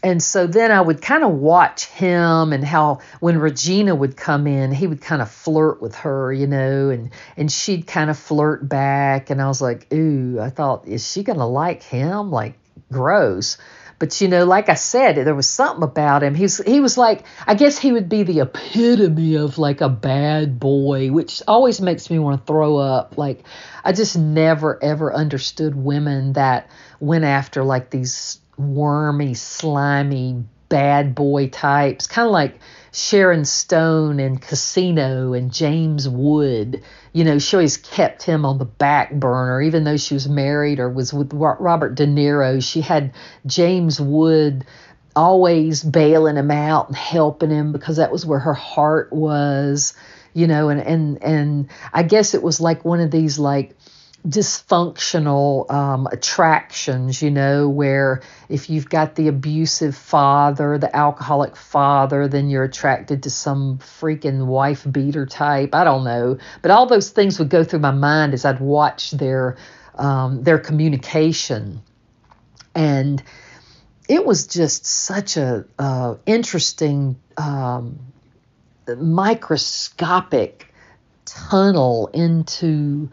and 0.04 0.22
so 0.22 0.48
then 0.48 0.72
I 0.72 0.80
would 0.80 1.02
kind 1.02 1.24
of 1.24 1.32
watch 1.32 1.86
him 1.86 2.54
and 2.54 2.64
how 2.64 3.00
when 3.20 3.40
Regina 3.40 3.96
would 3.96 4.16
come 4.16 4.48
in, 4.48 4.72
he 4.72 4.88
would 4.88 5.02
kind 5.02 5.22
of 5.22 5.30
flirt 5.30 5.82
with 5.82 5.96
her, 5.96 6.32
you 6.32 6.48
know, 6.48 6.90
and 6.90 7.10
and 7.36 7.52
she'd 7.52 7.88
kind 7.88 8.10
of 8.10 8.18
flirt 8.18 8.68
back, 8.68 9.30
and 9.30 9.42
I 9.42 9.48
was 9.48 9.62
like, 9.62 9.92
ooh, 9.94 10.40
I 10.40 10.50
thought, 10.50 10.88
is 10.88 11.10
she 11.10 11.24
gonna 11.24 11.48
like 11.48 11.84
him? 11.84 12.32
Like 12.32 12.54
gross. 12.92 13.58
But 14.00 14.22
you 14.22 14.28
know, 14.28 14.46
like 14.46 14.70
I 14.70 14.76
said, 14.76 15.16
there 15.16 15.34
was 15.34 15.48
something 15.48 15.84
about 15.84 16.22
him. 16.22 16.36
He's 16.36 16.64
he 16.64 16.80
was 16.80 16.98
like 16.98 17.26
I 17.48 17.56
guess 17.56 17.80
he 17.80 17.92
would 17.92 18.10
be 18.10 18.24
the 18.24 18.42
epitome 18.42 19.36
of 19.36 19.58
like 19.58 19.82
a 19.82 19.90
bad 19.90 20.60
boy, 20.60 21.12
which 21.12 21.42
always 21.48 21.82
makes 21.82 22.10
me 22.10 22.20
want 22.20 22.40
to 22.40 22.46
throw 22.46 22.78
up. 22.78 23.18
Like 23.18 23.44
I 23.84 23.94
just 23.94 24.18
never 24.18 24.82
ever 24.84 25.14
understood 25.14 25.76
women 25.76 26.34
that 26.34 26.70
went 27.00 27.26
after 27.26 27.64
like 27.64 27.90
these 27.90 28.40
wormy, 28.58 29.34
slimy 29.34 30.44
bad 30.70 31.16
boy 31.16 31.50
types, 31.50 32.08
kind 32.08 32.26
of 32.26 32.32
like 32.32 32.60
Sharon 32.92 33.46
Stone 33.46 34.20
in 34.20 34.38
Casino 34.38 35.34
and 35.34 35.52
James 35.54 36.08
Wood. 36.08 36.84
You 37.14 37.24
know, 37.24 37.40
she 37.40 37.56
always 37.56 37.78
kept 37.78 38.24
him 38.24 38.46
on 38.46 38.58
the 38.58 38.66
back 38.66 39.14
burner, 39.14 39.62
even 39.62 39.84
though 39.84 39.98
she 39.98 40.14
was 40.14 40.28
married 40.28 40.80
or 40.80 40.90
was 40.90 41.14
with 41.14 41.34
Robert 41.34 41.96
De 41.96 42.08
Niro. 42.08 42.64
She 42.64 42.82
had 42.82 43.14
James 43.46 44.00
Wood 44.00 44.66
always 45.16 45.84
bailing 45.84 46.36
him 46.38 46.52
out 46.52 46.88
and 46.88 46.96
helping 46.96 47.50
him 47.50 47.72
because 47.72 47.98
that 47.98 48.12
was 48.12 48.26
where 48.26 48.40
her 48.40 48.54
heart 48.54 49.12
was 49.12 49.96
you 50.36 50.46
know 50.46 50.70
and 50.70 50.80
and 50.80 51.24
and 51.24 51.70
i 51.92 52.04
guess 52.04 52.36
it 52.36 52.44
was 52.44 52.62
like 52.62 52.86
one 52.86 53.00
of 53.00 53.10
these 53.10 53.40
like 53.40 53.76
dysfunctional 54.28 55.72
um, 55.72 56.08
attractions, 56.12 57.22
you 57.22 57.32
know, 57.32 57.70
where 57.70 58.22
if 58.50 58.70
you've 58.70 58.90
got 58.90 59.16
the 59.16 59.28
abusive 59.28 59.96
father, 59.96 60.78
the 60.78 60.94
alcoholic 60.94 61.56
father, 61.56 62.28
then 62.28 62.50
you're 62.50 62.66
attracted 62.66 63.24
to 63.24 63.30
some 63.30 63.78
freaking 63.78 64.48
wife 64.48 64.86
beater 64.92 65.26
type. 65.26 65.74
I 65.74 65.84
don't 65.84 66.04
know, 66.04 66.38
but 66.62 66.72
all 66.72 66.86
those 66.88 67.10
things 67.10 67.40
would 67.40 67.50
go 67.50 67.64
through 67.64 67.80
my 67.80 67.92
mind 67.92 68.34
as 68.34 68.44
I'd 68.44 68.60
watch 68.60 69.12
their 69.12 69.58
um, 69.96 70.44
their 70.44 70.60
communication, 70.60 71.82
and 72.76 73.24
it 74.08 74.26
was 74.26 74.46
just 74.46 74.86
such 74.86 75.38
a 75.38 75.66
uh, 75.80 76.16
interesting 76.26 77.18
um, 77.38 78.00
microscopic 78.96 80.72
tunnel 81.26 82.08
into 82.14 83.10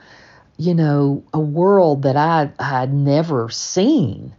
you 0.56 0.74
know, 0.74 1.24
a 1.32 1.40
world 1.40 2.02
that 2.02 2.16
I 2.16 2.50
had 2.62 2.92
never 2.92 3.48
seen. 3.50 4.34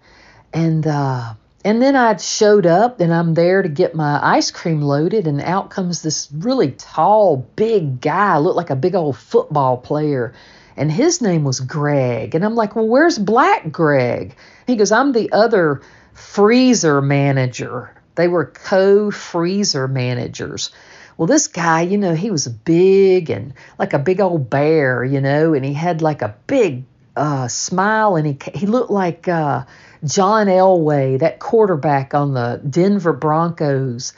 And 0.54 0.86
uh, 0.88 1.34
and 1.64 1.82
then 1.82 1.96
I 1.96 2.16
showed 2.18 2.66
up 2.66 3.00
and 3.02 3.14
I'm 3.14 3.34
there 3.34 3.62
to 3.62 3.70
get 3.70 3.96
my 3.96 4.20
ice 4.24 4.52
cream 4.52 4.82
loaded, 4.82 5.28
and 5.28 5.42
out 5.42 5.70
comes 5.70 6.02
this 6.02 6.30
really 6.32 6.72
tall, 6.72 7.38
big 7.56 8.02
guy, 8.02 8.38
looked 8.38 8.58
like 8.58 8.70
a 8.70 8.76
big 8.76 8.96
old 8.96 9.18
football 9.18 9.78
player. 9.78 10.34
And 10.78 10.92
his 10.92 11.22
name 11.22 11.44
was 11.44 11.62
Greg. 11.62 12.36
And 12.36 12.44
I'm 12.44 12.56
like, 12.56 12.76
well, 12.76 12.88
where's 12.88 13.18
Black 13.18 13.72
Greg? 13.72 14.36
He 14.68 14.76
goes, 14.76 14.92
I'm 14.92 15.14
the 15.14 15.32
other 15.32 15.82
freezer 16.14 17.02
manager. 17.02 17.92
They 18.16 18.28
were 18.28 18.46
co 18.46 19.10
freezer 19.10 19.88
managers. 19.88 20.72
Well, 21.18 21.28
this 21.28 21.48
guy, 21.48 21.82
you 21.82 21.98
know, 21.98 22.14
he 22.14 22.30
was 22.30 22.48
big 22.48 23.30
and 23.30 23.54
like 23.80 23.94
a 23.94 24.00
big 24.00 24.20
old 24.20 24.50
bear, 24.50 25.04
you 25.04 25.22
know, 25.22 25.54
and 25.54 25.64
he 25.64 25.74
had 25.74 26.02
like 26.02 26.22
a 26.22 26.36
big 26.48 26.84
uh, 27.16 27.48
smile 27.48 28.18
and 28.18 28.28
he 28.28 28.38
he 28.54 28.66
looked 28.66 28.92
like 28.92 29.28
uh, 29.28 29.64
John 30.04 30.48
Elway, 30.48 31.20
that 31.20 31.40
quarterback 31.40 32.14
on 32.14 32.34
the 32.34 32.62
Denver 32.70 33.14
Broncos, 33.14 34.14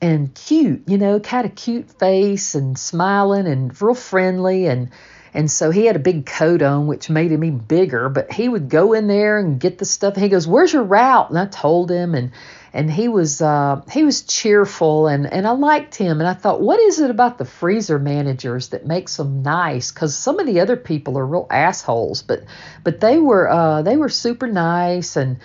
and 0.00 0.32
cute, 0.34 0.84
you 0.86 0.98
know, 0.98 1.18
kind 1.18 1.46
of 1.46 1.56
cute 1.56 1.90
face 1.98 2.54
and 2.54 2.78
smiling 2.78 3.46
and 3.46 3.80
real 3.80 3.94
friendly 3.94 4.66
and. 4.66 4.90
And 5.34 5.50
so 5.50 5.70
he 5.70 5.84
had 5.84 5.96
a 5.96 5.98
big 5.98 6.24
coat 6.24 6.62
on, 6.62 6.86
which 6.86 7.10
made 7.10 7.30
him 7.30 7.44
even 7.44 7.58
bigger. 7.58 8.08
But 8.08 8.32
he 8.32 8.48
would 8.48 8.70
go 8.70 8.94
in 8.94 9.06
there 9.06 9.38
and 9.38 9.60
get 9.60 9.76
the 9.76 9.84
stuff. 9.84 10.16
He 10.16 10.30
goes, 10.30 10.48
"Where's 10.48 10.72
your 10.72 10.82
route?" 10.82 11.28
And 11.28 11.38
I 11.38 11.44
told 11.44 11.90
him, 11.90 12.14
and 12.14 12.30
and 12.76 12.90
he 12.90 13.08
was 13.08 13.40
uh, 13.40 13.80
he 13.90 14.04
was 14.04 14.22
cheerful 14.22 15.08
and 15.08 15.26
and 15.26 15.46
I 15.46 15.52
liked 15.52 15.94
him 15.94 16.20
and 16.20 16.28
I 16.28 16.34
thought 16.34 16.60
what 16.60 16.78
is 16.78 17.00
it 17.00 17.10
about 17.10 17.38
the 17.38 17.46
freezer 17.46 17.98
managers 17.98 18.68
that 18.68 18.86
makes 18.86 19.16
them 19.16 19.42
nice 19.42 19.90
because 19.90 20.14
some 20.14 20.38
of 20.38 20.46
the 20.46 20.60
other 20.60 20.76
people 20.76 21.18
are 21.18 21.26
real 21.26 21.46
assholes 21.50 22.22
but 22.22 22.44
but 22.84 23.00
they 23.00 23.18
were 23.18 23.50
uh, 23.50 23.82
they 23.82 23.96
were 23.96 24.10
super 24.10 24.46
nice 24.46 25.16
and 25.16 25.38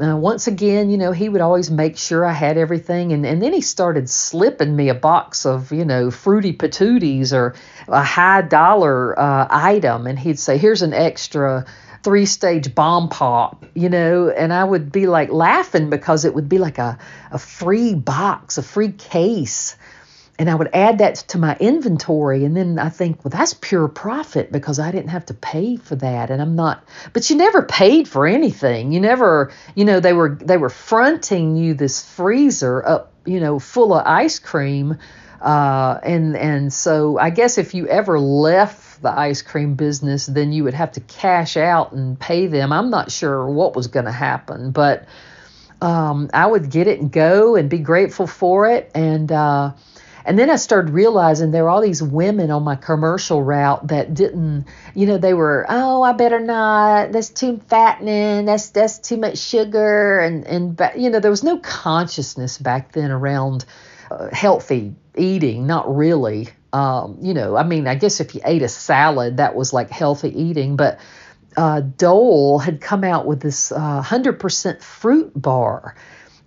uh, 0.00 0.16
once 0.16 0.46
again, 0.46 0.90
you 0.90 0.96
know, 0.96 1.10
he 1.10 1.28
would 1.28 1.40
always 1.40 1.72
make 1.72 1.96
sure 1.96 2.24
I 2.24 2.32
had 2.32 2.56
everything. 2.56 3.12
And, 3.12 3.26
and 3.26 3.42
then 3.42 3.52
he 3.52 3.60
started 3.60 4.08
slipping 4.08 4.76
me 4.76 4.90
a 4.90 4.94
box 4.94 5.44
of, 5.44 5.72
you 5.72 5.84
know, 5.84 6.12
fruity 6.12 6.52
patooties 6.52 7.32
or 7.32 7.56
a 7.88 8.04
high 8.04 8.42
dollar 8.42 9.18
uh, 9.18 9.48
item. 9.50 10.06
And 10.06 10.16
he'd 10.16 10.38
say, 10.38 10.56
here's 10.56 10.82
an 10.82 10.92
extra 10.92 11.66
three 12.02 12.26
stage 12.26 12.74
bomb 12.74 13.08
pop, 13.08 13.66
you 13.74 13.88
know, 13.88 14.28
and 14.28 14.52
I 14.52 14.64
would 14.64 14.92
be 14.92 15.06
like 15.06 15.30
laughing 15.30 15.90
because 15.90 16.24
it 16.24 16.34
would 16.34 16.48
be 16.48 16.58
like 16.58 16.78
a, 16.78 16.98
a 17.30 17.38
free 17.38 17.94
box, 17.94 18.58
a 18.58 18.62
free 18.62 18.92
case. 18.92 19.76
And 20.40 20.48
I 20.48 20.54
would 20.54 20.70
add 20.72 20.98
that 20.98 21.16
to 21.16 21.38
my 21.38 21.56
inventory. 21.56 22.44
And 22.44 22.56
then 22.56 22.78
I 22.78 22.90
think, 22.90 23.24
well, 23.24 23.30
that's 23.30 23.54
pure 23.54 23.88
profit 23.88 24.52
because 24.52 24.78
I 24.78 24.92
didn't 24.92 25.08
have 25.08 25.26
to 25.26 25.34
pay 25.34 25.76
for 25.76 25.96
that. 25.96 26.30
And 26.30 26.40
I'm 26.40 26.54
not, 26.54 26.84
but 27.12 27.28
you 27.28 27.36
never 27.36 27.62
paid 27.62 28.06
for 28.06 28.24
anything. 28.24 28.92
You 28.92 29.00
never, 29.00 29.50
you 29.74 29.84
know, 29.84 29.98
they 29.98 30.12
were, 30.12 30.38
they 30.40 30.56
were 30.56 30.70
fronting 30.70 31.56
you 31.56 31.74
this 31.74 32.04
freezer 32.04 32.86
up, 32.86 33.12
you 33.26 33.40
know, 33.40 33.58
full 33.58 33.92
of 33.92 34.06
ice 34.06 34.38
cream. 34.38 34.98
Uh, 35.40 35.98
and, 36.04 36.36
and 36.36 36.72
so 36.72 37.18
I 37.18 37.30
guess 37.30 37.58
if 37.58 37.74
you 37.74 37.88
ever 37.88 38.20
left 38.20 38.87
the 39.02 39.10
ice 39.10 39.42
cream 39.42 39.74
business, 39.74 40.26
then 40.26 40.52
you 40.52 40.64
would 40.64 40.74
have 40.74 40.92
to 40.92 41.00
cash 41.00 41.56
out 41.56 41.92
and 41.92 42.18
pay 42.18 42.46
them. 42.46 42.72
I'm 42.72 42.90
not 42.90 43.10
sure 43.10 43.48
what 43.48 43.76
was 43.76 43.86
going 43.86 44.06
to 44.06 44.12
happen, 44.12 44.70
but 44.70 45.06
um, 45.80 46.30
I 46.34 46.46
would 46.46 46.70
get 46.70 46.86
it 46.86 47.00
and 47.00 47.10
go 47.10 47.56
and 47.56 47.70
be 47.70 47.78
grateful 47.78 48.26
for 48.26 48.68
it. 48.68 48.90
And 48.94 49.30
uh, 49.30 49.72
and 50.24 50.38
then 50.38 50.50
I 50.50 50.56
started 50.56 50.92
realizing 50.92 51.52
there 51.52 51.64
were 51.64 51.70
all 51.70 51.80
these 51.80 52.02
women 52.02 52.50
on 52.50 52.62
my 52.62 52.76
commercial 52.76 53.42
route 53.42 53.86
that 53.88 54.12
didn't, 54.12 54.66
you 54.94 55.06
know, 55.06 55.16
they 55.16 55.32
were, 55.32 55.64
oh, 55.68 56.02
I 56.02 56.12
better 56.12 56.38
not. 56.38 57.12
That's 57.12 57.30
too 57.30 57.62
fattening. 57.68 58.44
That's 58.44 58.68
that's 58.68 58.98
too 58.98 59.16
much 59.16 59.38
sugar. 59.38 60.20
And 60.20 60.46
and 60.46 60.80
you 60.96 61.08
know, 61.08 61.20
there 61.20 61.30
was 61.30 61.42
no 61.42 61.58
consciousness 61.58 62.58
back 62.58 62.92
then 62.92 63.10
around 63.10 63.64
uh, 64.10 64.28
healthy 64.30 64.94
eating. 65.16 65.66
Not 65.66 65.96
really. 65.96 66.48
Um, 66.72 67.18
you 67.22 67.34
know, 67.34 67.56
I 67.56 67.62
mean, 67.62 67.86
I 67.86 67.94
guess 67.94 68.20
if 68.20 68.34
you 68.34 68.40
ate 68.44 68.62
a 68.62 68.68
salad, 68.68 69.38
that 69.38 69.54
was 69.54 69.72
like 69.72 69.90
healthy 69.90 70.38
eating, 70.38 70.76
but 70.76 70.98
uh, 71.56 71.80
Dole 71.80 72.58
had 72.58 72.80
come 72.80 73.04
out 73.04 73.26
with 73.26 73.40
this 73.40 73.72
uh, 73.72 74.02
100% 74.02 74.82
fruit 74.82 75.32
bar. 75.34 75.96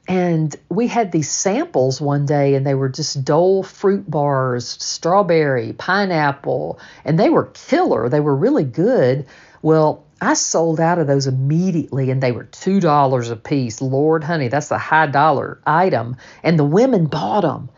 And 0.07 0.55
we 0.69 0.87
had 0.87 1.11
these 1.11 1.29
samples 1.29 2.01
one 2.01 2.25
day, 2.25 2.55
and 2.55 2.65
they 2.65 2.73
were 2.73 2.89
just 2.89 3.23
Dole 3.23 3.63
fruit 3.63 4.09
bars, 4.09 4.67
strawberry, 4.67 5.73
pineapple, 5.73 6.79
and 7.05 7.19
they 7.19 7.29
were 7.29 7.51
killer. 7.53 8.09
They 8.09 8.19
were 8.19 8.35
really 8.35 8.63
good. 8.63 9.27
Well, 9.61 10.05
I 10.19 10.33
sold 10.33 10.79
out 10.79 10.99
of 10.99 11.07
those 11.07 11.27
immediately, 11.27 12.11
and 12.11 12.21
they 12.21 12.31
were 12.31 12.45
$2 12.45 13.31
a 13.31 13.35
piece. 13.35 13.81
Lord, 13.81 14.23
honey, 14.23 14.47
that's 14.47 14.71
a 14.71 14.77
high 14.77 15.07
dollar 15.07 15.59
item. 15.65 16.17
And 16.43 16.59
the 16.59 16.65
women 16.65 17.07
bought 17.07 17.41
them. 17.41 17.69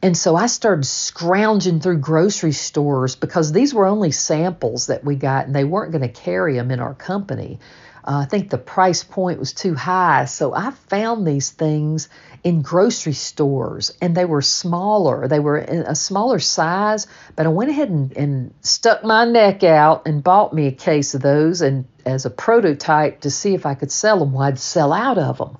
And 0.00 0.16
so 0.16 0.36
I 0.36 0.46
started 0.46 0.84
scrounging 0.84 1.80
through 1.80 1.98
grocery 1.98 2.52
stores 2.52 3.16
because 3.16 3.50
these 3.50 3.74
were 3.74 3.86
only 3.86 4.12
samples 4.12 4.86
that 4.86 5.04
we 5.04 5.16
got 5.16 5.46
and 5.46 5.54
they 5.54 5.64
weren't 5.64 5.90
going 5.90 6.02
to 6.02 6.08
carry 6.08 6.54
them 6.54 6.70
in 6.70 6.78
our 6.78 6.94
company. 6.94 7.58
Uh, 8.04 8.20
I 8.20 8.24
think 8.26 8.48
the 8.48 8.58
price 8.58 9.02
point 9.02 9.40
was 9.40 9.52
too 9.52 9.74
high. 9.74 10.26
So 10.26 10.54
I 10.54 10.70
found 10.70 11.26
these 11.26 11.50
things 11.50 12.08
in 12.44 12.62
grocery 12.62 13.12
stores 13.12 13.92
and 14.00 14.16
they 14.16 14.24
were 14.24 14.40
smaller. 14.40 15.26
They 15.26 15.40
were 15.40 15.58
in 15.58 15.80
a 15.80 15.96
smaller 15.96 16.38
size, 16.38 17.08
but 17.34 17.46
I 17.46 17.48
went 17.48 17.70
ahead 17.70 17.90
and, 17.90 18.16
and 18.16 18.54
stuck 18.60 19.02
my 19.02 19.24
neck 19.24 19.64
out 19.64 20.06
and 20.06 20.22
bought 20.22 20.54
me 20.54 20.68
a 20.68 20.72
case 20.72 21.14
of 21.14 21.22
those 21.22 21.60
and 21.60 21.86
as 22.06 22.24
a 22.24 22.30
prototype 22.30 23.22
to 23.22 23.30
see 23.30 23.54
if 23.54 23.66
I 23.66 23.74
could 23.74 23.90
sell 23.90 24.20
them. 24.20 24.32
Well, 24.32 24.44
I'd 24.44 24.60
sell 24.60 24.92
out 24.92 25.18
of 25.18 25.38
them. 25.38 25.58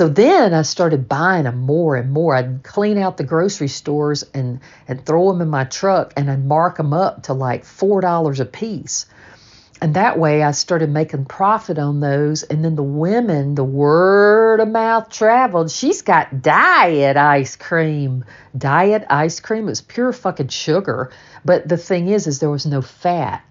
So 0.00 0.08
then 0.08 0.54
I 0.54 0.62
started 0.62 1.10
buying 1.10 1.44
them 1.44 1.58
more 1.58 1.94
and 1.94 2.10
more. 2.10 2.34
I'd 2.34 2.62
clean 2.62 2.96
out 2.96 3.18
the 3.18 3.22
grocery 3.22 3.68
stores 3.68 4.24
and, 4.32 4.60
and 4.88 5.04
throw 5.04 5.30
them 5.30 5.42
in 5.42 5.50
my 5.50 5.64
truck 5.64 6.14
and 6.16 6.30
I'd 6.30 6.42
mark 6.42 6.78
them 6.78 6.94
up 6.94 7.24
to 7.24 7.34
like 7.34 7.64
$4 7.64 8.40
a 8.40 8.44
piece. 8.46 9.04
And 9.82 9.92
that 9.96 10.18
way 10.18 10.42
I 10.42 10.52
started 10.52 10.88
making 10.88 11.26
profit 11.26 11.78
on 11.78 12.00
those. 12.00 12.44
And 12.44 12.64
then 12.64 12.76
the 12.76 12.82
women, 12.82 13.56
the 13.56 13.62
word 13.62 14.60
of 14.60 14.68
mouth 14.68 15.10
traveled. 15.10 15.70
She's 15.70 16.00
got 16.00 16.40
diet 16.40 17.18
ice 17.18 17.56
cream. 17.56 18.24
Diet 18.56 19.04
ice 19.10 19.38
cream 19.38 19.68
is 19.68 19.82
pure 19.82 20.14
fucking 20.14 20.48
sugar. 20.48 21.10
But 21.44 21.68
the 21.68 21.76
thing 21.76 22.08
is, 22.08 22.26
is 22.26 22.38
there 22.38 22.48
was 22.48 22.64
no 22.64 22.80
fat. 22.80 23.44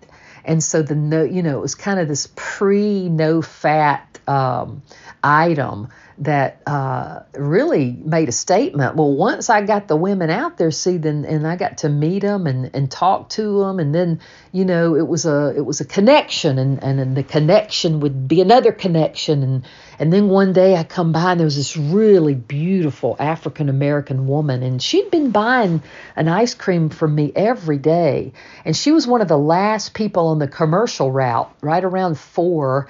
And 0.44 0.64
so 0.64 0.82
the 0.82 0.96
no, 0.96 1.22
you 1.22 1.44
know, 1.44 1.60
it 1.60 1.62
was 1.62 1.76
kind 1.76 2.00
of 2.00 2.08
this 2.08 2.28
pre 2.36 3.08
no 3.08 3.44
fat 3.44 4.18
um, 4.28 4.82
item 5.24 5.90
that 6.20 6.62
uh, 6.68 7.22
really 7.34 7.98
made 8.04 8.28
a 8.28 8.34
statement. 8.34 8.98
Well, 8.98 9.14
once 9.16 9.50
I 9.50 9.62
got 9.62 9.88
the 9.88 9.96
women 9.96 10.30
out 10.30 10.58
there, 10.58 10.70
see, 10.70 10.98
then 10.98 11.24
and 11.24 11.48
I 11.48 11.56
got 11.56 11.80
to 11.80 11.90
meet 11.90 12.24
them 12.24 12.46
and, 12.46 12.70
and 12.74 12.92
talk 12.92 13.30
to 13.30 13.60
them, 13.60 13.80
and 13.80 13.96
then 13.96 14.20
you 14.52 14.66
know 14.66 14.96
it 14.96 15.08
was 15.08 15.26
a 15.26 15.54
it 15.56 15.66
was 15.66 15.80
a 15.80 15.86
connection, 15.86 16.60
and, 16.60 16.84
and 16.84 17.16
the 17.16 17.24
connection 17.24 18.02
would 18.02 18.28
be 18.28 18.42
another 18.42 18.74
connection, 18.74 19.44
and 19.44 19.66
and 19.98 20.12
then 20.12 20.28
one 20.28 20.52
day 20.52 20.76
I 20.76 20.84
come 20.84 21.14
by 21.14 21.32
and 21.32 21.40
there 21.40 21.46
was 21.46 21.56
this 21.56 21.78
really 21.78 22.36
beautiful 22.36 23.16
African 23.18 23.70
American 23.70 24.28
woman, 24.28 24.62
and 24.62 24.82
she'd 24.82 25.10
been 25.12 25.32
buying 25.32 25.82
an 26.18 26.28
ice 26.28 26.54
cream 26.54 26.90
from 26.90 27.16
me 27.16 27.32
every 27.34 27.78
day, 27.78 28.34
and 28.66 28.76
she 28.76 28.92
was 28.92 29.08
one 29.08 29.22
of 29.22 29.30
the 29.30 29.38
last 29.38 29.94
people 29.94 30.28
on 30.28 30.40
the 30.40 30.50
commercial 30.50 31.10
route, 31.12 31.50
right 31.62 31.84
around 31.84 32.20
four, 32.20 32.90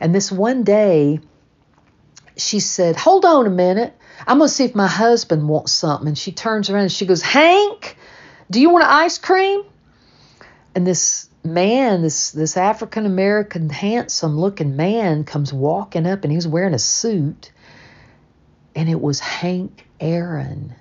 and 0.00 0.14
this 0.14 0.30
one 0.30 0.64
day 0.64 1.20
she 2.38 2.60
said, 2.60 2.96
Hold 2.96 3.24
on 3.24 3.46
a 3.46 3.50
minute. 3.50 3.94
I'm 4.26 4.38
going 4.38 4.48
to 4.48 4.54
see 4.54 4.64
if 4.64 4.74
my 4.74 4.86
husband 4.86 5.48
wants 5.48 5.72
something. 5.72 6.08
And 6.08 6.18
she 6.18 6.32
turns 6.32 6.70
around 6.70 6.82
and 6.82 6.92
she 6.92 7.06
goes, 7.06 7.22
Hank, 7.22 7.96
do 8.50 8.60
you 8.60 8.70
want 8.70 8.84
an 8.84 8.90
ice 8.90 9.18
cream? 9.18 9.62
And 10.74 10.86
this 10.86 11.28
man, 11.44 12.02
this 12.02 12.30
this 12.30 12.56
African 12.56 13.06
American 13.06 13.70
handsome 13.70 14.38
looking 14.38 14.76
man 14.76 15.24
comes 15.24 15.52
walking 15.52 16.06
up 16.06 16.24
and 16.24 16.32
he's 16.32 16.46
wearing 16.46 16.74
a 16.74 16.78
suit. 16.78 17.52
And 18.74 18.88
it 18.88 19.00
was 19.00 19.18
Hank 19.18 19.86
Aaron. 20.00 20.74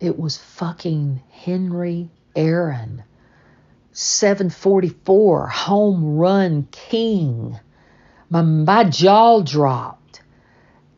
It 0.00 0.18
was 0.18 0.36
fucking 0.36 1.22
Henry 1.30 2.10
Aaron. 2.36 3.02
744 3.92 5.46
home 5.46 6.16
run 6.16 6.68
king. 6.70 7.58
My, 8.28 8.42
my 8.42 8.84
jaw 8.84 9.40
dropped. 9.40 10.03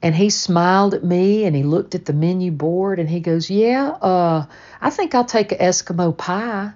And 0.07 0.15
he 0.15 0.31
smiled 0.31 0.95
at 0.95 1.03
me 1.03 1.47
and 1.47 1.57
he 1.57 1.65
looked 1.65 1.97
at 1.97 2.05
the 2.05 2.13
menu 2.13 2.53
board 2.53 3.01
and 3.01 3.11
he 3.11 3.19
goes, 3.19 3.51
Yeah, 3.51 3.89
uh, 3.89 4.47
I 4.81 4.91
think 4.91 5.17
I'll 5.17 5.25
take 5.25 5.51
an 5.51 5.59
Eskimo 5.59 6.17
pie 6.17 6.75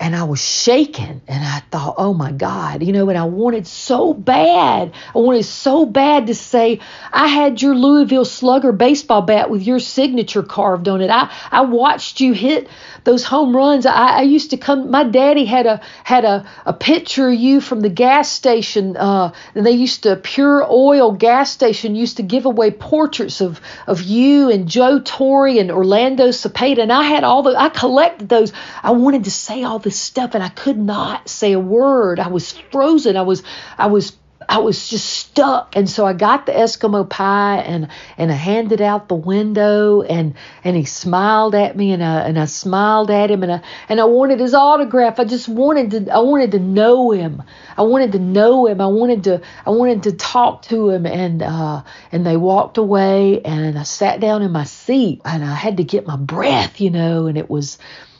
and 0.00 0.14
I 0.14 0.22
was 0.24 0.40
shaking 0.40 1.20
and 1.26 1.44
I 1.44 1.60
thought, 1.70 1.96
oh 1.98 2.14
my 2.14 2.30
God, 2.30 2.82
you 2.84 2.92
know, 2.92 3.08
and 3.08 3.18
I 3.18 3.24
wanted 3.24 3.66
so 3.66 4.14
bad. 4.14 4.92
I 5.14 5.18
wanted 5.18 5.44
so 5.44 5.86
bad 5.86 6.28
to 6.28 6.34
say, 6.34 6.80
I 7.12 7.26
had 7.26 7.60
your 7.60 7.74
Louisville 7.74 8.24
Slugger 8.24 8.70
baseball 8.70 9.22
bat 9.22 9.50
with 9.50 9.62
your 9.62 9.80
signature 9.80 10.44
carved 10.44 10.88
on 10.88 11.00
it. 11.00 11.10
I, 11.10 11.32
I 11.50 11.62
watched 11.62 12.20
you 12.20 12.32
hit 12.32 12.68
those 13.02 13.24
home 13.24 13.56
runs. 13.56 13.86
I, 13.86 14.18
I 14.18 14.22
used 14.22 14.50
to 14.50 14.56
come, 14.56 14.90
my 14.90 15.02
daddy 15.02 15.44
had 15.44 15.66
a 15.66 15.80
had 16.04 16.24
a, 16.24 16.48
a 16.64 16.72
picture 16.72 17.28
of 17.28 17.34
you 17.34 17.60
from 17.60 17.80
the 17.80 17.88
gas 17.88 18.30
station. 18.30 18.96
Uh, 18.96 19.32
and 19.54 19.66
they 19.66 19.72
used 19.72 20.04
to, 20.04 20.14
Pure 20.16 20.70
Oil 20.70 21.10
gas 21.12 21.50
station 21.50 21.96
used 21.96 22.18
to 22.18 22.22
give 22.22 22.46
away 22.46 22.70
portraits 22.70 23.40
of, 23.40 23.60
of 23.86 24.02
you 24.02 24.50
and 24.50 24.68
Joe 24.68 25.00
Torre 25.00 25.48
and 25.48 25.72
Orlando 25.72 26.28
Cepeda. 26.28 26.82
And 26.82 26.92
I 26.92 27.02
had 27.02 27.24
all 27.24 27.42
the, 27.42 27.56
I 27.58 27.68
collected 27.68 28.28
those. 28.28 28.52
I 28.82 28.92
wanted 28.92 29.24
to 29.24 29.30
say 29.30 29.64
all 29.64 29.78
stuff 29.90 30.34
and 30.34 30.42
I 30.42 30.48
could 30.48 30.78
not 30.78 31.28
say 31.28 31.52
a 31.52 31.60
word. 31.60 32.20
I 32.20 32.28
was 32.28 32.52
frozen. 32.52 33.16
I 33.16 33.22
was 33.22 33.42
I 33.76 33.86
was 33.86 34.16
I 34.48 34.58
was 34.58 34.88
just 34.88 35.06
stuck. 35.06 35.76
And 35.76 35.88
so 35.88 36.06
I 36.06 36.14
got 36.14 36.46
the 36.46 36.52
Eskimo 36.52 37.08
pie 37.08 37.58
and 37.58 37.88
and 38.16 38.30
I 38.30 38.34
handed 38.34 38.80
out 38.80 39.08
the 39.08 39.14
window 39.14 40.00
and 40.00 40.34
and 40.64 40.74
he 40.74 40.84
smiled 40.84 41.54
at 41.54 41.76
me 41.76 41.92
and 41.92 42.02
I 42.02 42.20
and 42.20 42.38
I 42.38 42.46
smiled 42.46 43.10
at 43.10 43.30
him 43.30 43.42
and 43.42 43.52
I 43.52 43.60
and 43.90 44.00
I 44.00 44.04
wanted 44.04 44.40
his 44.40 44.54
autograph. 44.54 45.20
I 45.20 45.24
just 45.24 45.48
wanted 45.48 45.90
to 45.90 46.12
I 46.12 46.20
wanted 46.20 46.52
to 46.52 46.60
know 46.60 47.10
him. 47.10 47.42
I 47.76 47.82
wanted 47.82 48.12
to 48.12 48.18
know 48.18 48.66
him. 48.66 48.80
I 48.80 48.86
wanted 48.86 49.24
to 49.24 49.42
I 49.66 49.70
wanted 49.70 50.04
to 50.04 50.12
talk 50.12 50.62
to 50.62 50.88
him 50.88 51.04
and 51.04 51.42
uh 51.42 51.82
and 52.10 52.24
they 52.24 52.38
walked 52.38 52.78
away 52.78 53.42
and 53.42 53.78
I 53.78 53.82
sat 53.82 54.18
down 54.20 54.42
in 54.42 54.50
my 54.50 54.64
seat 54.64 55.20
and 55.26 55.44
I 55.44 55.54
had 55.54 55.76
to 55.76 55.84
get 55.84 56.06
my 56.06 56.16
breath, 56.16 56.80
you 56.80 56.90
know, 56.90 57.26
and 57.26 57.36
it 57.36 57.50
was 57.50 57.78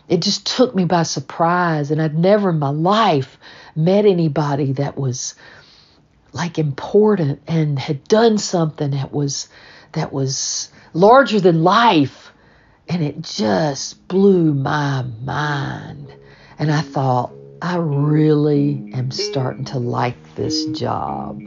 it 0.09 0.23
just 0.23 0.47
took 0.47 0.75
me 0.75 0.85
by 0.85 1.03
surprise. 1.03 1.90
And 1.90 2.01
I'd 2.01 2.18
never 2.18 2.51
in 2.51 2.59
my 2.59 2.71
life 2.71 3.38
met 3.77 4.07
anybody 4.07 4.73
that 4.73 4.97
was 4.97 5.35
like 6.33 6.59
important 6.59 7.40
and 7.47 7.79
had 7.79 8.05
done 8.05 8.38
something 8.38 8.90
that 8.90 9.12
was 9.12 9.49
that 9.92 10.12
was 10.12 10.71
larger 10.92 11.40
than 11.40 11.62
life 11.64 12.33
and 12.88 13.03
it 13.03 13.21
just 13.23 14.07
blew 14.09 14.53
my 14.53 15.03
mind 15.25 16.14
and 16.59 16.71
i 16.71 16.81
thought 16.81 17.33
i 17.62 17.77
really 17.77 18.90
am 18.94 19.11
starting 19.11 19.64
to 19.64 19.79
like 19.79 20.35
this 20.35 20.66
job 20.66 21.40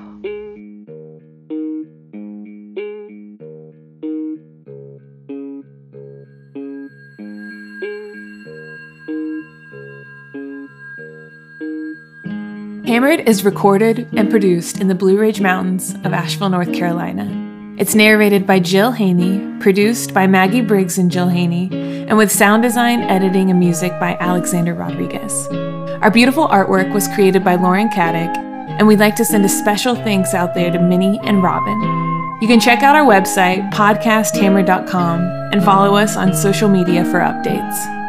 Hammered 12.85 13.19
is 13.21 13.45
recorded 13.45 14.07
and 14.13 14.31
produced 14.31 14.81
in 14.81 14.87
the 14.87 14.95
Blue 14.95 15.17
Ridge 15.17 15.39
Mountains 15.39 15.93
of 16.03 16.13
Asheville, 16.13 16.49
North 16.49 16.73
Carolina. 16.73 17.29
It's 17.77 17.93
narrated 17.93 18.47
by 18.47 18.59
Jill 18.59 18.91
Haney, 18.91 19.59
produced 19.59 20.15
by 20.15 20.25
Maggie 20.25 20.61
Briggs 20.61 20.97
and 20.97 21.11
Jill 21.11 21.27
Haney, 21.27 21.69
and 22.07 22.17
with 22.17 22.31
sound 22.31 22.63
design, 22.63 23.01
editing, 23.01 23.51
and 23.51 23.59
music 23.59 23.91
by 23.99 24.17
Alexander 24.19 24.73
Rodriguez. 24.73 25.47
Our 26.01 26.09
beautiful 26.09 26.47
artwork 26.47 26.91
was 26.91 27.07
created 27.09 27.43
by 27.43 27.53
Lauren 27.53 27.87
Caddick, 27.89 28.35
and 28.79 28.87
we'd 28.87 28.99
like 28.99 29.15
to 29.17 29.25
send 29.25 29.45
a 29.45 29.49
special 29.49 29.93
thanks 29.93 30.33
out 30.33 30.55
there 30.55 30.71
to 30.71 30.79
Minnie 30.79 31.19
and 31.23 31.43
Robin. 31.43 31.79
You 32.41 32.47
can 32.47 32.59
check 32.59 32.81
out 32.81 32.95
our 32.95 33.05
website, 33.05 33.71
podcasthammer.com, 33.71 35.19
and 35.53 35.63
follow 35.63 35.95
us 35.95 36.17
on 36.17 36.33
social 36.33 36.67
media 36.67 37.05
for 37.05 37.19
updates. 37.19 38.00